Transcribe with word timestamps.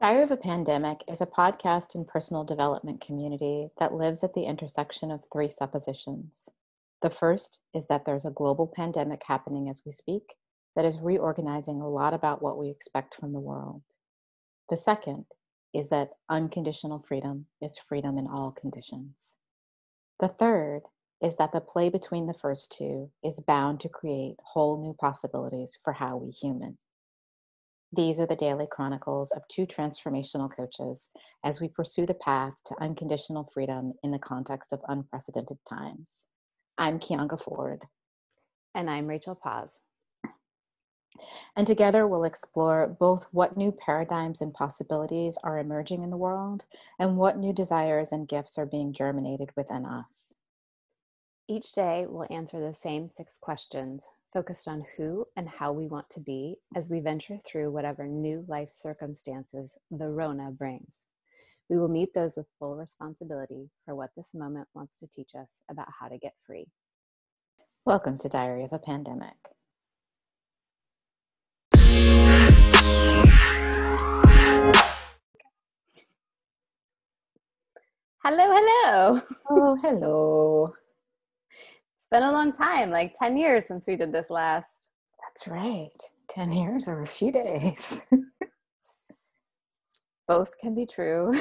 Diary 0.00 0.22
of 0.22 0.30
a 0.30 0.36
Pandemic 0.38 1.04
is 1.08 1.20
a 1.20 1.26
podcast 1.26 1.94
and 1.94 2.08
personal 2.08 2.42
development 2.42 3.02
community 3.02 3.68
that 3.78 3.92
lives 3.92 4.24
at 4.24 4.32
the 4.32 4.44
intersection 4.44 5.10
of 5.10 5.20
three 5.30 5.50
suppositions. 5.50 6.48
The 7.02 7.10
first 7.10 7.58
is 7.74 7.86
that 7.88 8.06
there's 8.06 8.24
a 8.24 8.30
global 8.30 8.66
pandemic 8.66 9.20
happening 9.26 9.68
as 9.68 9.82
we 9.84 9.92
speak 9.92 10.36
that 10.74 10.86
is 10.86 10.98
reorganizing 11.00 11.82
a 11.82 11.88
lot 11.90 12.14
about 12.14 12.40
what 12.40 12.56
we 12.56 12.70
expect 12.70 13.14
from 13.14 13.34
the 13.34 13.40
world. 13.40 13.82
The 14.70 14.78
second 14.78 15.26
is 15.74 15.90
that 15.90 16.12
unconditional 16.30 17.04
freedom 17.06 17.44
is 17.60 17.76
freedom 17.76 18.16
in 18.16 18.26
all 18.26 18.52
conditions. 18.52 19.34
The 20.18 20.28
third 20.28 20.80
is 21.22 21.36
that 21.36 21.52
the 21.52 21.60
play 21.60 21.90
between 21.90 22.26
the 22.26 22.32
first 22.32 22.74
two 22.74 23.10
is 23.22 23.40
bound 23.40 23.80
to 23.80 23.90
create 23.90 24.36
whole 24.42 24.80
new 24.80 24.94
possibilities 24.94 25.78
for 25.84 25.92
how 25.92 26.16
we 26.16 26.30
human. 26.30 26.78
These 27.92 28.20
are 28.20 28.26
the 28.26 28.36
daily 28.36 28.68
chronicles 28.70 29.32
of 29.32 29.46
two 29.48 29.66
transformational 29.66 30.54
coaches 30.54 31.08
as 31.44 31.60
we 31.60 31.66
pursue 31.66 32.06
the 32.06 32.14
path 32.14 32.54
to 32.66 32.80
unconditional 32.80 33.50
freedom 33.52 33.94
in 34.04 34.12
the 34.12 34.18
context 34.18 34.72
of 34.72 34.80
unprecedented 34.86 35.58
times. 35.68 36.26
I'm 36.78 37.00
Kianga 37.00 37.42
Ford. 37.42 37.82
And 38.76 38.88
I'm 38.88 39.08
Rachel 39.08 39.34
Paz. 39.34 39.80
And 41.56 41.66
together 41.66 42.06
we'll 42.06 42.22
explore 42.22 42.96
both 43.00 43.26
what 43.32 43.56
new 43.56 43.72
paradigms 43.72 44.40
and 44.40 44.54
possibilities 44.54 45.36
are 45.42 45.58
emerging 45.58 46.04
in 46.04 46.10
the 46.10 46.16
world 46.16 46.64
and 47.00 47.16
what 47.16 47.38
new 47.38 47.52
desires 47.52 48.12
and 48.12 48.28
gifts 48.28 48.56
are 48.56 48.66
being 48.66 48.92
germinated 48.92 49.50
within 49.56 49.84
us. 49.84 50.36
Each 51.48 51.72
day 51.72 52.06
we'll 52.08 52.28
answer 52.30 52.60
the 52.60 52.72
same 52.72 53.08
six 53.08 53.36
questions 53.36 54.06
focused 54.32 54.68
on 54.68 54.84
who 54.96 55.26
and 55.36 55.48
how 55.48 55.72
we 55.72 55.88
want 55.88 56.08
to 56.10 56.20
be 56.20 56.56
as 56.76 56.88
we 56.88 57.00
venture 57.00 57.38
through 57.44 57.70
whatever 57.70 58.06
new 58.06 58.44
life 58.46 58.70
circumstances 58.70 59.76
the 59.90 60.08
Rona 60.08 60.50
brings. 60.52 60.98
We 61.68 61.78
will 61.78 61.88
meet 61.88 62.14
those 62.14 62.36
with 62.36 62.46
full 62.58 62.76
responsibility 62.76 63.70
for 63.84 63.94
what 63.96 64.10
this 64.16 64.32
moment 64.34 64.68
wants 64.74 64.98
to 65.00 65.08
teach 65.08 65.30
us 65.34 65.62
about 65.68 65.88
how 65.98 66.08
to 66.08 66.18
get 66.18 66.34
free. 66.46 66.66
Welcome 67.84 68.18
to 68.18 68.28
Diary 68.28 68.64
of 68.64 68.72
a 68.72 68.78
Pandemic. 68.78 69.34
Hello, 78.22 78.46
hello. 78.46 79.22
Oh, 79.48 79.76
hello 79.82 80.74
been 82.10 82.22
a 82.24 82.32
long 82.32 82.52
time, 82.52 82.90
like 82.90 83.14
10 83.14 83.36
years 83.36 83.66
since 83.66 83.86
we 83.86 83.96
did 83.96 84.12
this 84.12 84.30
last. 84.30 84.88
That's 85.22 85.46
right. 85.46 85.90
10 86.30 86.52
years 86.52 86.88
or 86.88 87.02
a 87.02 87.06
few 87.06 87.30
days. 87.32 88.00
Both 90.28 90.58
can 90.58 90.74
be 90.74 90.86
true. 90.86 91.32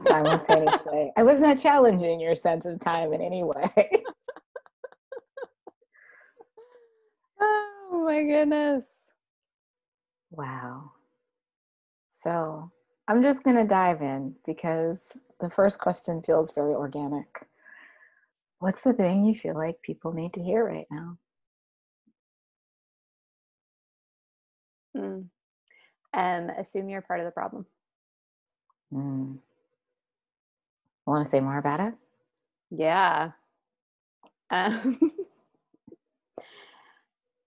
Simultaneously. 0.00 1.12
I 1.16 1.22
was 1.22 1.40
not 1.40 1.58
challenging 1.58 2.20
your 2.20 2.36
sense 2.36 2.66
of 2.66 2.80
time 2.80 3.12
in 3.12 3.20
any 3.20 3.42
way. 3.44 3.72
oh 7.40 8.02
my 8.04 8.22
goodness. 8.22 8.88
Wow. 10.30 10.92
So 12.10 12.70
I'm 13.08 13.22
just 13.22 13.42
going 13.42 13.56
to 13.56 13.64
dive 13.64 14.02
in 14.02 14.34
because 14.46 15.02
the 15.40 15.50
first 15.50 15.78
question 15.78 16.22
feels 16.22 16.52
very 16.52 16.74
organic. 16.74 17.46
What's 18.60 18.82
the 18.82 18.92
thing 18.92 19.24
you 19.24 19.38
feel 19.38 19.54
like 19.54 19.82
people 19.82 20.12
need 20.12 20.34
to 20.34 20.42
hear 20.42 20.64
right 20.64 20.86
now? 20.90 21.16
Mm. 24.96 25.26
Um, 26.12 26.50
assume 26.50 26.88
you're 26.88 27.02
part 27.02 27.20
of 27.20 27.26
the 27.26 27.32
problem. 27.32 27.66
Mm. 28.92 29.38
Want 31.06 31.24
to 31.24 31.30
say 31.30 31.40
more 31.40 31.58
about 31.58 31.80
it? 31.80 31.94
Yeah. 32.70 33.30
Um, 34.50 34.98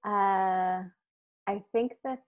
uh, 0.05 0.83
I 1.47 1.63
think 1.73 1.94
that 2.05 2.23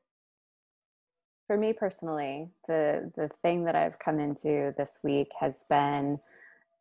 for 1.47 1.57
me 1.57 1.73
personally, 1.73 2.49
the 2.67 3.11
the 3.15 3.29
thing 3.43 3.65
that 3.65 3.75
I've 3.75 3.99
come 3.99 4.19
into 4.19 4.73
this 4.77 4.99
week 5.03 5.31
has 5.39 5.65
been 5.69 6.19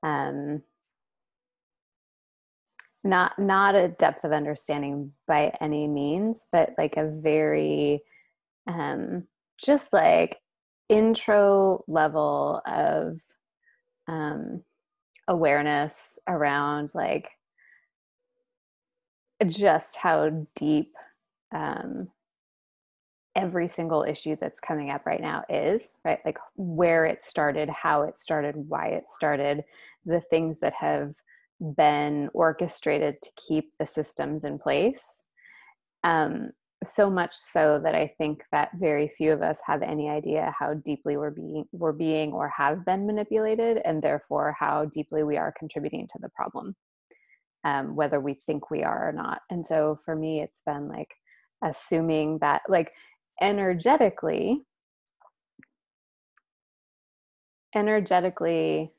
um, 0.03 0.63
not 3.05 3.39
not 3.39 3.75
a 3.75 3.89
depth 3.89 4.25
of 4.25 4.33
understanding 4.33 5.13
by 5.27 5.57
any 5.61 5.89
means 5.89 6.47
but 6.53 6.71
like 6.79 6.97
a 6.97 7.09
very 7.09 8.01
um 8.67 9.25
just 9.59 9.93
like 9.93 10.39
intro 10.89 11.85
level 11.89 12.61
of 12.67 13.21
um 14.07 14.63
awareness 15.29 16.19
around 16.29 16.91
like 16.95 17.31
just 19.47 19.97
how 19.97 20.47
deep 20.55 20.95
um 21.53 22.09
every 23.35 23.67
single 23.67 24.03
issue 24.03 24.37
that's 24.39 24.61
coming 24.61 24.91
up 24.91 25.07
right 25.07 25.21
now 25.21 25.43
is 25.49 25.95
right? 26.05 26.21
Like 26.25 26.39
where 26.57 27.07
it 27.07 27.23
started 27.23 27.69
how 27.71 28.03
it 28.03 28.21
started 28.21 28.55
why 28.69 28.89
it 28.89 29.05
started 29.09 29.65
the 30.05 30.21
things 30.21 30.61
that 30.61 30.75
have 30.75 31.15
been 31.77 32.29
orchestrated 32.35 33.17
to 33.23 33.31
keep 33.49 33.71
the 33.79 33.87
systems 33.87 34.45
in 34.45 34.59
place. 34.59 35.23
Um, 36.05 36.51
so 36.85 37.09
much 37.09 37.33
so 37.35 37.81
that 37.85 37.95
I 37.95 38.13
think 38.19 38.43
that 38.51 38.71
very 38.75 39.09
few 39.09 39.33
of 39.33 39.41
us 39.41 39.61
have 39.67 39.83
any 39.83 40.09
idea 40.11 40.53
how 40.59 40.75
deeply 40.75 41.17
we're 41.17 41.31
being 41.31 41.65
we're 41.71 41.93
being 41.93 42.33
or 42.33 42.49
have 42.49 42.85
been 42.85 43.07
manipulated, 43.07 43.81
and 43.85 44.03
therefore 44.03 44.57
how 44.59 44.87
deeply 44.87 45.23
we 45.23 45.37
are 45.37 45.55
contributing 45.57 46.09
to 46.09 46.19
the 46.21 46.29
problem, 46.31 46.75
um, 47.65 47.95
whether 47.95 48.21
we 48.21 48.35
think 48.35 48.71
we 48.71 48.83
are 48.83 49.09
or 49.09 49.13
not. 49.13 49.43
And 49.51 49.65
so 49.65 49.97
for 50.05 50.17
me, 50.17 50.41
it's 50.41 50.63
been 50.67 50.89
like 50.89 51.15
assuming 51.65 52.39
that 52.41 52.63
like 52.69 52.93
energetically 53.41 54.63
energetically 57.75 58.93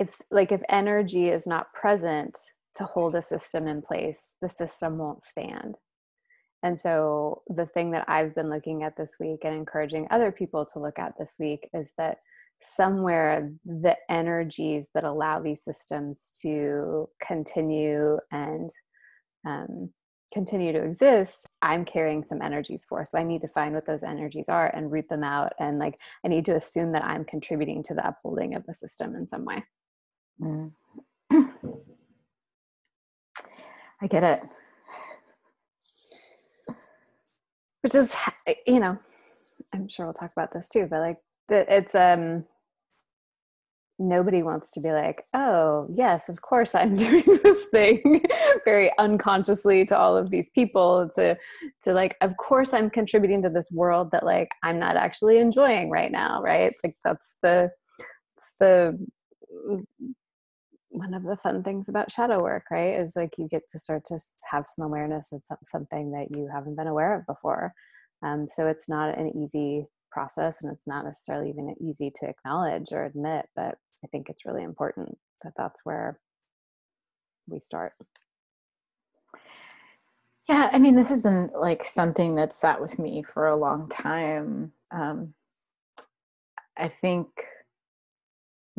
if 0.00 0.16
like 0.30 0.50
if 0.50 0.62
energy 0.68 1.28
is 1.28 1.46
not 1.46 1.72
present 1.74 2.36
to 2.74 2.84
hold 2.84 3.14
a 3.14 3.22
system 3.22 3.68
in 3.68 3.82
place 3.82 4.30
the 4.42 4.48
system 4.48 4.98
won't 4.98 5.22
stand. 5.22 5.76
And 6.62 6.78
so 6.80 7.42
the 7.48 7.66
thing 7.66 7.92
that 7.92 8.06
i've 8.08 8.34
been 8.34 8.50
looking 8.50 8.82
at 8.82 8.96
this 8.96 9.16
week 9.20 9.40
and 9.44 9.54
encouraging 9.54 10.08
other 10.10 10.32
people 10.32 10.66
to 10.72 10.80
look 10.80 10.98
at 10.98 11.12
this 11.18 11.36
week 11.38 11.68
is 11.72 11.92
that 11.98 12.18
somewhere 12.60 13.50
the 13.64 13.96
energies 14.10 14.90
that 14.94 15.04
allow 15.04 15.40
these 15.40 15.62
systems 15.62 16.32
to 16.42 17.08
continue 17.26 18.18
and 18.30 18.70
um, 19.46 19.90
continue 20.32 20.72
to 20.72 20.82
exist 20.82 21.46
i'm 21.62 21.84
carrying 21.84 22.22
some 22.22 22.40
energies 22.42 22.86
for. 22.88 23.04
So 23.04 23.18
i 23.18 23.22
need 23.22 23.42
to 23.42 23.48
find 23.48 23.74
what 23.74 23.86
those 23.86 24.02
energies 24.02 24.48
are 24.48 24.68
and 24.74 24.92
root 24.92 25.08
them 25.08 25.24
out. 25.24 25.52
And 25.58 25.78
like 25.78 25.98
i 26.24 26.28
need 26.28 26.46
to 26.46 26.56
assume 26.56 26.92
that 26.92 27.04
i'm 27.04 27.24
contributing 27.24 27.82
to 27.84 27.94
the 27.94 28.06
upholding 28.06 28.54
of 28.54 28.64
the 28.66 28.74
system 28.74 29.14
in 29.14 29.28
some 29.28 29.44
way 29.44 29.62
Mm. 30.40 30.72
I 34.02 34.06
get 34.06 34.22
it. 34.24 34.42
Which 37.82 37.94
is, 37.94 38.14
you 38.66 38.80
know, 38.80 38.98
I'm 39.72 39.88
sure 39.88 40.06
we'll 40.06 40.14
talk 40.14 40.32
about 40.32 40.52
this 40.52 40.68
too, 40.68 40.86
but 40.90 41.00
like, 41.00 41.18
it's, 41.48 41.94
um, 41.94 42.44
nobody 43.98 44.42
wants 44.42 44.72
to 44.72 44.80
be 44.80 44.90
like, 44.90 45.24
oh, 45.34 45.86
yes, 45.90 46.28
of 46.28 46.40
course 46.40 46.74
I'm 46.74 46.96
doing 47.06 47.24
this 47.26 47.66
thing 47.66 48.22
very 48.64 48.90
unconsciously 48.98 49.84
to 49.86 49.98
all 49.98 50.16
of 50.16 50.30
these 50.30 50.50
people 50.50 51.10
to, 51.14 51.36
to 51.84 51.92
like, 51.92 52.16
of 52.20 52.36
course 52.36 52.72
I'm 52.72 52.90
contributing 52.90 53.42
to 53.42 53.50
this 53.50 53.70
world 53.70 54.10
that 54.12 54.24
like 54.24 54.48
I'm 54.62 54.78
not 54.78 54.96
actually 54.96 55.38
enjoying 55.38 55.90
right 55.90 56.10
now, 56.10 56.42
right? 56.42 56.74
Like 56.82 56.94
that's 57.04 57.36
the, 57.42 57.70
it's 58.36 58.54
the 58.58 58.98
one 60.90 61.14
of 61.14 61.22
the 61.22 61.36
fun 61.36 61.62
things 61.62 61.88
about 61.88 62.12
shadow 62.12 62.42
work, 62.42 62.64
right? 62.70 62.98
Is 63.00 63.14
like 63.16 63.34
you 63.38 63.48
get 63.48 63.62
to 63.70 63.78
start 63.78 64.04
to 64.06 64.18
have 64.50 64.66
some 64.66 64.84
awareness 64.84 65.32
of 65.32 65.42
something 65.64 66.10
that 66.12 66.36
you 66.36 66.48
haven't 66.52 66.76
been 66.76 66.88
aware 66.88 67.14
of 67.14 67.26
before. 67.26 67.72
Um, 68.22 68.46
so 68.48 68.66
it's 68.66 68.88
not 68.88 69.16
an 69.16 69.36
easy 69.36 69.86
process 70.10 70.62
and 70.62 70.72
it's 70.72 70.86
not 70.86 71.04
necessarily 71.04 71.48
even 71.48 71.74
easy 71.80 72.12
to 72.16 72.28
acknowledge 72.28 72.92
or 72.92 73.04
admit, 73.04 73.46
but 73.54 73.76
I 74.04 74.08
think 74.08 74.28
it's 74.28 74.44
really 74.44 74.64
important 74.64 75.16
that 75.42 75.52
that's 75.56 75.80
where 75.84 76.18
we 77.46 77.60
start. 77.60 77.92
Yeah, 80.48 80.68
I 80.72 80.78
mean, 80.78 80.96
this 80.96 81.08
has 81.08 81.22
been 81.22 81.50
like 81.58 81.84
something 81.84 82.34
that 82.34 82.52
sat 82.52 82.80
with 82.80 82.98
me 82.98 83.22
for 83.22 83.46
a 83.46 83.56
long 83.56 83.88
time. 83.88 84.72
Um, 84.90 85.34
I 86.76 86.88
think 86.88 87.28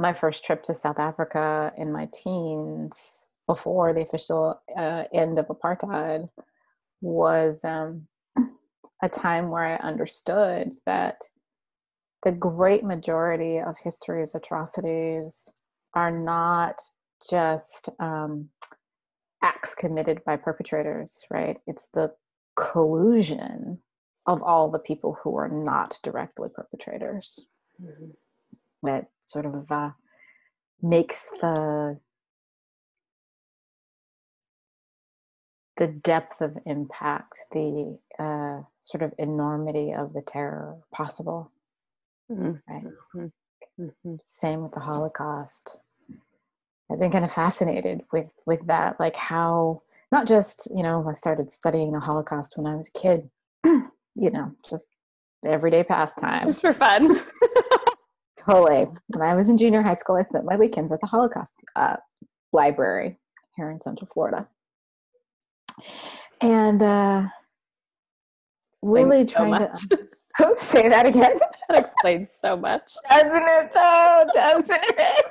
my 0.01 0.13
first 0.13 0.43
trip 0.43 0.63
to 0.63 0.73
South 0.73 0.99
Africa 0.99 1.71
in 1.77 1.91
my 1.91 2.09
teens, 2.13 3.25
before 3.47 3.93
the 3.93 4.01
official 4.01 4.61
uh, 4.77 5.03
end 5.13 5.37
of 5.39 5.47
apartheid, 5.47 6.29
was 7.01 7.63
um, 7.63 8.07
a 9.03 9.09
time 9.09 9.49
where 9.49 9.65
I 9.65 9.87
understood 9.87 10.73
that 10.85 11.21
the 12.23 12.31
great 12.31 12.83
majority 12.83 13.57
of 13.59 13.75
history's 13.83 14.35
atrocities 14.35 15.49
are 15.93 16.11
not 16.11 16.75
just 17.29 17.89
um, 17.99 18.49
acts 19.43 19.73
committed 19.73 20.23
by 20.23 20.37
perpetrators, 20.37 21.25
right? 21.31 21.57
It's 21.67 21.87
the 21.93 22.13
collusion 22.55 23.79
of 24.27 24.43
all 24.43 24.69
the 24.69 24.79
people 24.79 25.17
who 25.23 25.35
are 25.35 25.49
not 25.49 25.97
directly 26.03 26.49
perpetrators 26.53 27.39
mm-hmm. 27.81 28.11
that 28.83 29.07
sort 29.31 29.45
of 29.45 29.71
uh, 29.71 29.91
makes 30.81 31.29
the 31.41 31.99
the 35.77 35.87
depth 35.87 36.41
of 36.41 36.57
impact, 36.65 37.39
the 37.51 37.97
uh, 38.19 38.61
sort 38.83 39.01
of 39.01 39.13
enormity 39.17 39.93
of 39.93 40.13
the 40.13 40.21
terror 40.21 40.75
possible. 40.93 41.51
Mm-hmm. 42.31 42.51
Right. 42.71 42.83
Mm-hmm. 43.15 43.83
mm-hmm. 43.83 44.15
Same 44.19 44.61
with 44.61 44.73
the 44.73 44.79
Holocaust. 44.79 45.79
I've 46.91 46.99
been 46.99 47.11
kind 47.11 47.25
of 47.25 47.33
fascinated 47.33 48.01
with 48.11 48.27
with 48.45 48.65
that, 48.67 48.99
like 48.99 49.15
how 49.15 49.81
not 50.11 50.27
just 50.27 50.69
you 50.75 50.83
know 50.83 51.05
I 51.07 51.13
started 51.13 51.49
studying 51.49 51.91
the 51.93 51.99
Holocaust 51.99 52.57
when 52.57 52.71
I 52.71 52.75
was 52.75 52.89
a 52.93 52.99
kid, 52.99 53.29
you 53.63 54.29
know, 54.29 54.51
just 54.69 54.89
everyday 55.43 55.83
pastime, 55.83 56.45
just 56.45 56.61
for 56.61 56.73
fun. 56.73 57.21
totally. 58.45 58.87
When 59.07 59.21
I 59.21 59.35
was 59.35 59.49
in 59.49 59.57
junior 59.57 59.81
high 59.81 59.95
school, 59.95 60.15
I 60.15 60.23
spent 60.23 60.45
my 60.45 60.57
weekends 60.57 60.91
at 60.91 61.01
the 61.01 61.07
Holocaust 61.07 61.55
uh, 61.75 61.97
Library 62.53 63.19
here 63.55 63.69
in 63.71 63.81
Central 63.81 64.07
Florida, 64.13 64.47
and 66.41 66.81
uh, 66.81 67.23
really 68.81 69.27
so 69.27 69.33
trying 69.33 69.51
much. 69.51 69.87
to. 69.89 69.99
Oh, 70.39 70.55
say 70.59 70.87
that 70.87 71.05
again. 71.05 71.37
that 71.67 71.77
explains 71.77 72.31
so 72.31 72.55
much, 72.55 72.93
doesn't 73.09 73.31
it? 73.35 73.71
Though, 73.75 74.25
doesn't 74.33 74.69
it? 74.71 75.25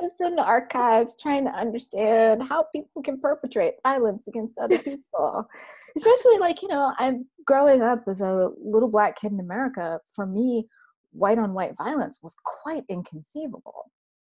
just 0.00 0.20
in 0.20 0.36
the 0.36 0.42
archives 0.42 1.16
trying 1.20 1.44
to 1.44 1.50
understand 1.50 2.42
how 2.42 2.64
people 2.74 3.02
can 3.02 3.20
perpetrate 3.20 3.74
violence 3.82 4.28
against 4.28 4.58
other 4.58 4.78
people. 4.78 5.48
Especially 5.96 6.38
like, 6.38 6.62
you 6.62 6.68
know, 6.68 6.92
I'm 6.98 7.26
growing 7.46 7.82
up 7.82 8.04
as 8.08 8.20
a 8.20 8.50
little 8.62 8.88
black 8.88 9.20
kid 9.20 9.32
in 9.32 9.40
America. 9.40 9.98
For 10.14 10.26
me, 10.26 10.66
white 11.12 11.38
on 11.38 11.54
white 11.54 11.74
violence 11.76 12.18
was 12.22 12.34
quite 12.44 12.84
inconceivable. 12.88 13.90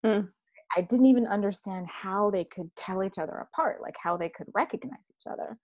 Mm. 0.04 0.28
I 0.76 0.82
didn't 0.82 1.06
even 1.06 1.26
understand 1.26 1.86
how 1.88 2.30
they 2.30 2.44
could 2.44 2.70
tell 2.76 3.02
each 3.02 3.18
other 3.18 3.32
apart, 3.52 3.82
like 3.82 3.96
how 4.00 4.16
they 4.16 4.28
could 4.28 4.46
recognize 4.54 5.00
each 5.10 5.30
other. 5.30 5.58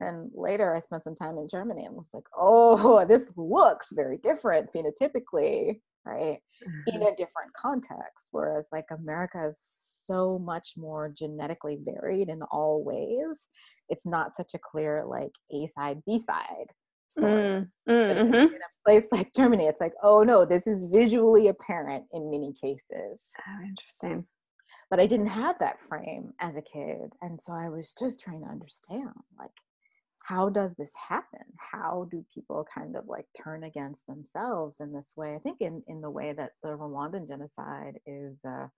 And 0.00 0.30
later 0.34 0.74
I 0.74 0.80
spent 0.80 1.04
some 1.04 1.14
time 1.14 1.38
in 1.38 1.48
Germany 1.48 1.84
and 1.84 1.94
was 1.94 2.08
like, 2.12 2.26
oh, 2.36 3.04
this 3.08 3.24
looks 3.36 3.88
very 3.92 4.18
different 4.18 4.72
phenotypically 4.72 5.80
right 6.04 6.38
mm-hmm. 6.66 6.96
in 6.96 7.02
a 7.02 7.16
different 7.16 7.52
context 7.56 8.28
whereas 8.30 8.66
like 8.72 8.86
america 8.90 9.46
is 9.48 9.58
so 9.60 10.38
much 10.38 10.72
more 10.76 11.12
genetically 11.16 11.78
varied 11.84 12.28
in 12.28 12.42
all 12.50 12.82
ways 12.84 13.48
it's 13.88 14.06
not 14.06 14.34
such 14.34 14.52
a 14.54 14.58
clear 14.58 15.04
like 15.06 15.32
a 15.52 15.66
side 15.66 16.02
b 16.06 16.18
side 16.18 16.66
so 17.08 17.24
mm, 17.24 17.68
mm-hmm. 17.88 18.34
in 18.34 18.52
a 18.52 18.84
place 18.84 19.06
like 19.12 19.32
germany 19.34 19.66
it's 19.66 19.80
like 19.80 19.94
oh 20.02 20.22
no 20.22 20.44
this 20.44 20.66
is 20.66 20.84
visually 20.84 21.48
apparent 21.48 22.04
in 22.12 22.30
many 22.30 22.52
cases 22.52 23.26
oh, 23.46 23.64
interesting 23.64 24.24
but 24.90 24.98
i 24.98 25.06
didn't 25.06 25.26
have 25.26 25.58
that 25.58 25.80
frame 25.88 26.32
as 26.40 26.56
a 26.56 26.62
kid 26.62 27.12
and 27.20 27.40
so 27.40 27.52
i 27.52 27.68
was 27.68 27.94
just 27.98 28.20
trying 28.20 28.42
to 28.42 28.48
understand 28.48 29.10
like 29.38 29.50
how 30.24 30.48
does 30.48 30.74
this 30.74 30.92
happen? 30.94 31.40
How 31.58 32.08
do 32.10 32.24
people 32.32 32.66
kind 32.72 32.96
of 32.96 33.06
like 33.08 33.26
turn 33.42 33.64
against 33.64 34.06
themselves 34.06 34.78
in 34.80 34.92
this 34.92 35.14
way? 35.16 35.34
I 35.34 35.38
think 35.38 35.60
in 35.60 35.82
in 35.88 36.00
the 36.00 36.10
way 36.10 36.32
that 36.32 36.52
the 36.62 36.70
rwandan 36.70 37.28
genocide 37.28 37.98
is 38.06 38.40
uh, 38.44 38.68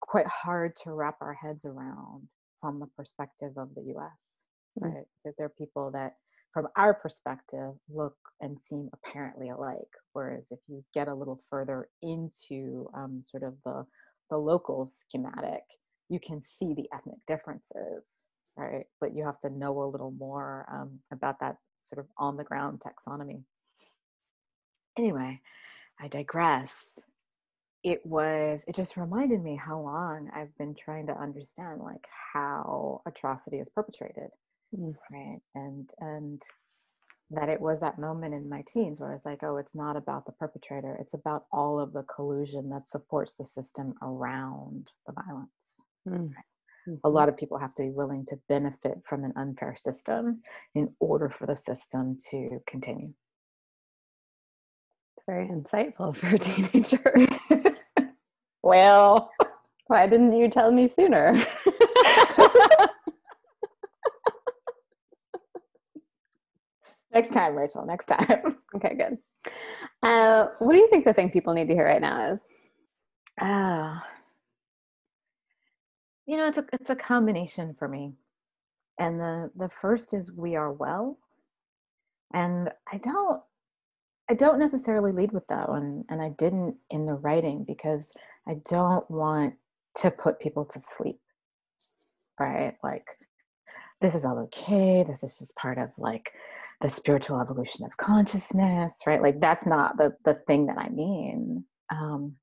quite 0.00 0.26
hard 0.26 0.76
to 0.84 0.92
wrap 0.92 1.16
our 1.20 1.34
heads 1.34 1.64
around 1.64 2.28
from 2.60 2.78
the 2.78 2.88
perspective 2.96 3.52
of 3.56 3.74
the 3.74 3.82
us 3.82 4.46
mm. 4.78 4.94
right? 4.94 5.06
That 5.24 5.34
there 5.36 5.46
are 5.46 5.54
people 5.58 5.90
that 5.92 6.14
from 6.52 6.68
our 6.76 6.94
perspective 6.94 7.74
look 7.92 8.16
and 8.40 8.58
seem 8.58 8.88
apparently 8.92 9.50
alike 9.50 9.92
whereas 10.12 10.48
if 10.50 10.58
you 10.66 10.84
get 10.94 11.08
a 11.08 11.14
little 11.14 11.42
further 11.50 11.88
into 12.02 12.88
um, 12.94 13.20
sort 13.22 13.42
of 13.42 13.54
the 13.64 13.84
the 14.30 14.36
local 14.36 14.86
schematic 14.86 15.62
you 16.08 16.18
can 16.20 16.40
see 16.40 16.74
the 16.74 16.88
ethnic 16.94 17.18
differences 17.26 18.24
right? 18.58 18.86
But 19.00 19.14
you 19.14 19.24
have 19.24 19.40
to 19.40 19.50
know 19.50 19.82
a 19.82 19.90
little 19.90 20.10
more 20.10 20.66
um, 20.72 20.98
about 21.12 21.40
that 21.40 21.56
sort 21.80 22.00
of 22.00 22.06
on 22.18 22.36
the 22.36 22.44
ground 22.44 22.80
taxonomy. 22.80 23.42
Anyway, 24.98 25.40
I 26.00 26.08
digress. 26.08 26.98
It 27.84 28.04
was, 28.04 28.64
it 28.66 28.74
just 28.74 28.96
reminded 28.96 29.42
me 29.42 29.56
how 29.56 29.80
long 29.80 30.30
I've 30.34 30.56
been 30.58 30.74
trying 30.74 31.06
to 31.06 31.16
understand 31.16 31.80
like 31.80 32.04
how 32.34 33.02
atrocity 33.06 33.58
is 33.58 33.68
perpetrated, 33.68 34.30
mm. 34.76 34.94
right? 35.12 35.38
And, 35.54 35.88
and, 36.00 36.42
that 37.30 37.48
it 37.48 37.60
was 37.60 37.80
that 37.80 37.98
moment 37.98 38.32
in 38.34 38.48
my 38.48 38.64
teens 38.66 38.98
where 38.98 39.10
I 39.10 39.12
was 39.12 39.24
like, 39.26 39.42
oh, 39.42 39.58
it's 39.58 39.74
not 39.74 39.96
about 39.96 40.24
the 40.24 40.32
perpetrator, 40.32 40.96
it's 40.98 41.12
about 41.12 41.44
all 41.52 41.78
of 41.78 41.92
the 41.92 42.04
collusion 42.04 42.70
that 42.70 42.88
supports 42.88 43.34
the 43.34 43.44
system 43.44 43.94
around 44.00 44.88
the 45.06 45.12
violence. 45.12 45.82
Mm. 46.08 46.34
Right? 46.34 46.44
Mm-hmm. 46.88 46.96
A 47.04 47.08
lot 47.08 47.28
of 47.28 47.36
people 47.36 47.58
have 47.58 47.74
to 47.74 47.82
be 47.82 47.90
willing 47.90 48.24
to 48.26 48.38
benefit 48.48 49.02
from 49.04 49.24
an 49.24 49.34
unfair 49.36 49.76
system 49.76 50.40
in 50.74 50.88
order 51.00 51.28
for 51.28 51.46
the 51.46 51.56
system 51.56 52.16
to 52.30 52.62
continue. 52.66 53.12
It's 55.16 55.24
very 55.26 55.48
insightful 55.48 56.16
for 56.20 56.28
a 56.28 56.38
teenager. 56.38 57.14
well, 58.62 59.30
why 59.88 60.06
didn't 60.06 60.32
you 60.32 60.48
tell 60.48 60.70
me 60.70 60.86
sooner? 60.86 61.32
next 67.12 67.32
time, 67.32 67.54
Rachel, 67.54 67.84
next 67.84 68.06
time. 68.06 68.58
Okay, 68.76 68.94
good. 68.94 69.18
Uh, 70.02 70.46
what 70.58 70.72
do 70.74 70.78
you 70.78 70.88
think 70.88 71.04
the 71.04 71.12
thing 71.12 71.30
people 71.30 71.52
need 71.52 71.68
to 71.68 71.74
hear 71.74 71.84
right 71.84 72.00
now 72.00 72.32
is? 72.32 72.42
Ah, 73.40 73.98
uh, 73.98 74.00
you 76.28 76.38
know 76.38 76.48
it's 76.48 76.58
a 76.58 76.66
it's 76.74 76.90
a 76.90 76.96
combination 76.96 77.76
for 77.78 77.88
me. 77.88 78.14
And 79.00 79.20
the 79.20 79.50
the 79.56 79.70
first 79.70 80.14
is 80.14 80.32
we 80.36 80.56
are 80.56 80.72
well. 80.72 81.18
And 82.34 82.70
i 82.92 82.98
don't 82.98 83.42
i 84.30 84.34
don't 84.34 84.60
necessarily 84.60 85.12
lead 85.12 85.32
with 85.32 85.46
that 85.48 85.68
one 85.70 86.04
and 86.10 86.22
i 86.22 86.30
didn't 86.38 86.76
in 86.90 87.06
the 87.06 87.14
writing 87.14 87.64
because 87.66 88.12
i 88.48 88.56
don't 88.70 89.10
want 89.10 89.54
to 89.96 90.10
put 90.12 90.40
people 90.40 90.66
to 90.66 90.80
sleep 90.80 91.18
right? 92.40 92.74
Like 92.84 93.06
this 94.00 94.14
is 94.14 94.24
all 94.24 94.38
okay. 94.40 95.04
This 95.08 95.24
is 95.24 95.38
just 95.38 95.54
part 95.56 95.78
of 95.78 95.90
like 95.98 96.30
the 96.82 96.90
spiritual 96.90 97.40
evolution 97.40 97.84
of 97.86 97.96
consciousness 97.96 98.94
right? 99.06 99.22
Like 99.22 99.40
that's 99.40 99.66
not 99.66 99.96
the 99.98 100.14
the 100.24 100.34
thing 100.46 100.66
that 100.66 100.78
i 100.78 100.88
mean. 100.90 101.64
Um 101.90 102.34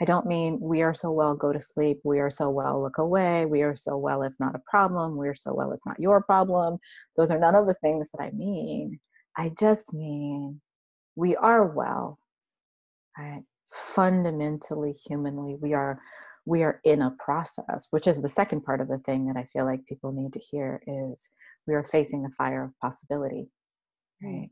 I 0.00 0.04
don't 0.04 0.26
mean 0.26 0.58
we 0.60 0.82
are 0.82 0.94
so 0.94 1.12
well, 1.12 1.36
go 1.36 1.52
to 1.52 1.60
sleep. 1.60 2.00
We 2.04 2.18
are 2.18 2.30
so 2.30 2.50
well, 2.50 2.82
look 2.82 2.98
away. 2.98 3.46
We 3.46 3.62
are 3.62 3.76
so 3.76 3.96
well, 3.96 4.22
it's 4.22 4.40
not 4.40 4.56
a 4.56 4.62
problem. 4.68 5.16
We 5.16 5.28
are 5.28 5.36
so 5.36 5.54
well, 5.54 5.72
it's 5.72 5.86
not 5.86 6.00
your 6.00 6.22
problem. 6.22 6.78
Those 7.16 7.30
are 7.30 7.38
none 7.38 7.54
of 7.54 7.66
the 7.66 7.74
things 7.74 8.10
that 8.12 8.22
I 8.22 8.30
mean. 8.30 8.98
I 9.36 9.52
just 9.58 9.92
mean 9.92 10.60
we 11.16 11.36
are 11.36 11.66
well, 11.66 12.18
right? 13.16 13.42
Fundamentally, 13.72 14.92
humanly, 14.92 15.56
we 15.60 15.74
are 15.74 16.00
we 16.46 16.62
are 16.62 16.80
in 16.84 17.00
a 17.00 17.16
process, 17.18 17.88
which 17.90 18.06
is 18.06 18.20
the 18.20 18.28
second 18.28 18.64
part 18.64 18.80
of 18.80 18.88
the 18.88 18.98
thing 18.98 19.26
that 19.26 19.36
I 19.36 19.44
feel 19.44 19.64
like 19.64 19.86
people 19.86 20.12
need 20.12 20.32
to 20.34 20.38
hear 20.38 20.82
is 20.86 21.30
we 21.66 21.74
are 21.74 21.84
facing 21.84 22.22
the 22.22 22.30
fire 22.36 22.64
of 22.64 22.78
possibility, 22.82 23.48
right? 24.22 24.50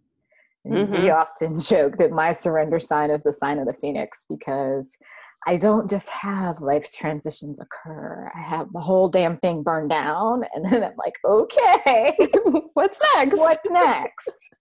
Mm-hmm. 0.66 1.02
We 1.02 1.10
often 1.10 1.60
joke 1.60 1.98
that 1.98 2.12
my 2.12 2.32
surrender 2.32 2.78
sign 2.78 3.10
is 3.10 3.22
the 3.22 3.32
sign 3.32 3.58
of 3.58 3.66
the 3.66 3.74
phoenix 3.74 4.24
because 4.28 4.90
I 5.46 5.56
don't 5.56 5.90
just 5.90 6.08
have 6.08 6.60
life 6.60 6.92
transitions 6.92 7.60
occur. 7.60 8.30
I 8.34 8.40
have 8.40 8.72
the 8.72 8.80
whole 8.80 9.08
damn 9.08 9.38
thing 9.38 9.62
burned 9.62 9.90
down. 9.90 10.44
And 10.54 10.64
then 10.64 10.84
I'm 10.84 10.96
like, 10.96 11.14
okay, 11.24 12.16
what's 12.74 12.98
next? 13.14 13.36
What's 13.36 13.70
next? 13.70 14.54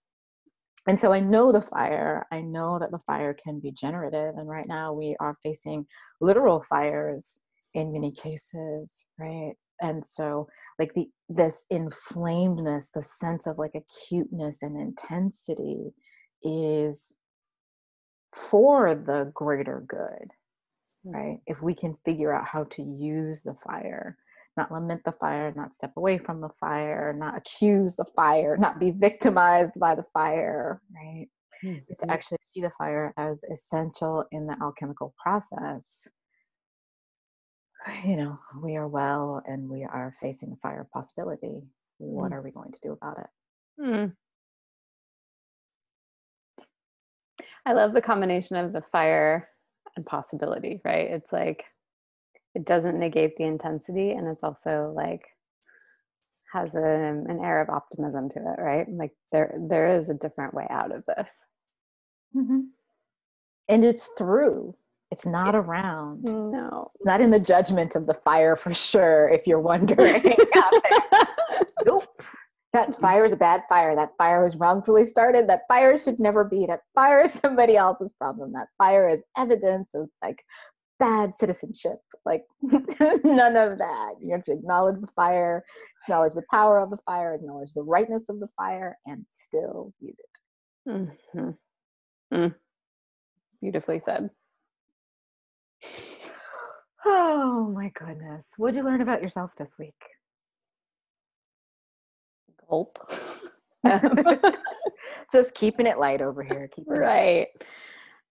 and 0.88 0.98
so 0.98 1.12
I 1.12 1.20
know 1.20 1.52
the 1.52 1.62
fire. 1.62 2.26
I 2.32 2.40
know 2.40 2.78
that 2.78 2.90
the 2.90 2.98
fire 3.06 3.34
can 3.34 3.60
be 3.60 3.72
generative. 3.72 4.34
And 4.36 4.48
right 4.48 4.66
now 4.66 4.92
we 4.92 5.16
are 5.20 5.36
facing 5.42 5.86
literal 6.20 6.60
fires 6.62 7.40
in 7.74 7.92
many 7.92 8.10
cases, 8.10 9.04
right? 9.18 9.52
And 9.80 10.04
so 10.04 10.48
like 10.78 10.92
the 10.94 11.08
this 11.28 11.66
inflamedness, 11.72 12.90
the 12.92 13.02
sense 13.02 13.46
of 13.46 13.58
like 13.58 13.72
acuteness 13.74 14.62
and 14.62 14.76
intensity 14.80 15.92
is 16.42 17.16
for 18.32 18.94
the 18.94 19.30
greater 19.34 19.84
good 19.86 20.32
right? 21.04 21.38
If 21.46 21.62
we 21.62 21.74
can 21.74 21.96
figure 22.04 22.32
out 22.32 22.46
how 22.46 22.64
to 22.64 22.82
use 22.82 23.42
the 23.42 23.56
fire, 23.64 24.16
not 24.56 24.70
lament 24.70 25.02
the 25.04 25.12
fire, 25.12 25.52
not 25.56 25.74
step 25.74 25.92
away 25.96 26.18
from 26.18 26.40
the 26.40 26.50
fire, 26.60 27.14
not 27.16 27.36
accuse 27.36 27.96
the 27.96 28.04
fire, 28.16 28.56
not 28.56 28.78
be 28.78 28.90
victimized 28.90 29.74
by 29.78 29.94
the 29.94 30.04
fire, 30.12 30.80
right? 30.94 31.28
Mm-hmm. 31.64 31.78
But 31.88 31.98
to 32.00 32.10
actually 32.10 32.38
see 32.42 32.60
the 32.60 32.70
fire 32.70 33.14
as 33.16 33.44
essential 33.44 34.24
in 34.32 34.46
the 34.46 34.56
alchemical 34.60 35.14
process. 35.22 36.08
You 38.04 38.16
know, 38.16 38.38
we 38.62 38.76
are 38.76 38.88
well 38.88 39.42
and 39.46 39.68
we 39.68 39.84
are 39.84 40.14
facing 40.20 40.50
the 40.50 40.56
fire 40.56 40.86
possibility. 40.92 41.62
What 41.98 42.30
mm. 42.30 42.34
are 42.34 42.42
we 42.42 42.50
going 42.50 42.72
to 42.72 42.78
do 42.82 42.92
about 42.92 43.18
it? 43.18 43.26
Mm. 43.80 44.12
I 47.64 47.72
love 47.72 47.92
the 47.92 48.00
combination 48.00 48.56
of 48.56 48.72
the 48.72 48.82
fire 48.82 49.48
and 49.96 50.06
possibility, 50.06 50.80
right? 50.84 51.10
It's 51.10 51.32
like 51.32 51.64
it 52.54 52.64
doesn't 52.64 52.98
negate 52.98 53.36
the 53.36 53.44
intensity 53.44 54.10
and 54.12 54.28
it's 54.28 54.44
also 54.44 54.92
like 54.94 55.22
has 56.52 56.74
a, 56.74 56.82
an 56.82 57.40
air 57.42 57.62
of 57.62 57.70
optimism 57.70 58.28
to 58.30 58.38
it, 58.38 58.60
right? 58.60 58.86
Like 58.88 59.12
there 59.30 59.54
there 59.58 59.96
is 59.96 60.10
a 60.10 60.14
different 60.14 60.54
way 60.54 60.66
out 60.70 60.94
of 60.94 61.04
this. 61.06 61.44
Mm-hmm. 62.36 62.60
And 63.68 63.84
it's 63.84 64.08
through. 64.18 64.74
It's 65.10 65.26
not 65.26 65.54
around. 65.54 66.24
No. 66.24 66.90
It's 66.94 67.04
not 67.04 67.20
in 67.20 67.30
the 67.30 67.38
judgment 67.38 67.94
of 67.94 68.06
the 68.06 68.14
fire 68.14 68.56
for 68.56 68.72
sure, 68.72 69.28
if 69.28 69.46
you're 69.46 69.60
wondering. 69.60 70.22
nope 71.84 72.08
that 72.72 72.98
fire 73.00 73.24
is 73.24 73.32
a 73.32 73.36
bad 73.36 73.62
fire. 73.68 73.94
That 73.94 74.16
fire 74.16 74.42
was 74.42 74.56
wrongfully 74.56 75.04
started. 75.04 75.48
That 75.48 75.62
fire 75.68 75.98
should 75.98 76.18
never 76.18 76.44
be. 76.44 76.66
That 76.66 76.80
fire 76.94 77.22
is 77.22 77.32
somebody 77.40 77.76
else's 77.76 78.12
problem. 78.12 78.52
That 78.52 78.68
fire 78.78 79.08
is 79.08 79.22
evidence 79.36 79.94
of 79.94 80.08
like 80.22 80.42
bad 80.98 81.34
citizenship. 81.36 81.98
Like 82.24 82.44
none 82.62 83.56
of 83.56 83.78
that. 83.78 84.14
You 84.20 84.32
have 84.32 84.44
to 84.44 84.52
acknowledge 84.52 85.00
the 85.00 85.08
fire, 85.14 85.64
acknowledge 86.04 86.34
the 86.34 86.44
power 86.50 86.78
of 86.78 86.90
the 86.90 86.98
fire, 87.04 87.34
acknowledge 87.34 87.72
the 87.74 87.82
rightness 87.82 88.24
of 88.28 88.40
the 88.40 88.48
fire, 88.56 88.96
and 89.06 89.26
still 89.30 89.92
use 90.00 90.18
it. 90.18 90.90
Mm-hmm. 90.90 91.50
Mm. 92.34 92.54
Beautifully 93.60 93.98
said. 93.98 94.30
Oh 97.04 97.68
my 97.74 97.90
goodness. 97.96 98.46
What 98.58 98.70
did 98.70 98.76
you 98.76 98.84
learn 98.84 99.00
about 99.00 99.22
yourself 99.22 99.50
this 99.58 99.74
week? 99.76 99.96
Gulp. 102.72 102.98
Just 105.32 105.54
keeping 105.54 105.86
it 105.86 105.98
light 105.98 106.22
over 106.22 106.42
here. 106.42 106.70
right. 106.86 107.48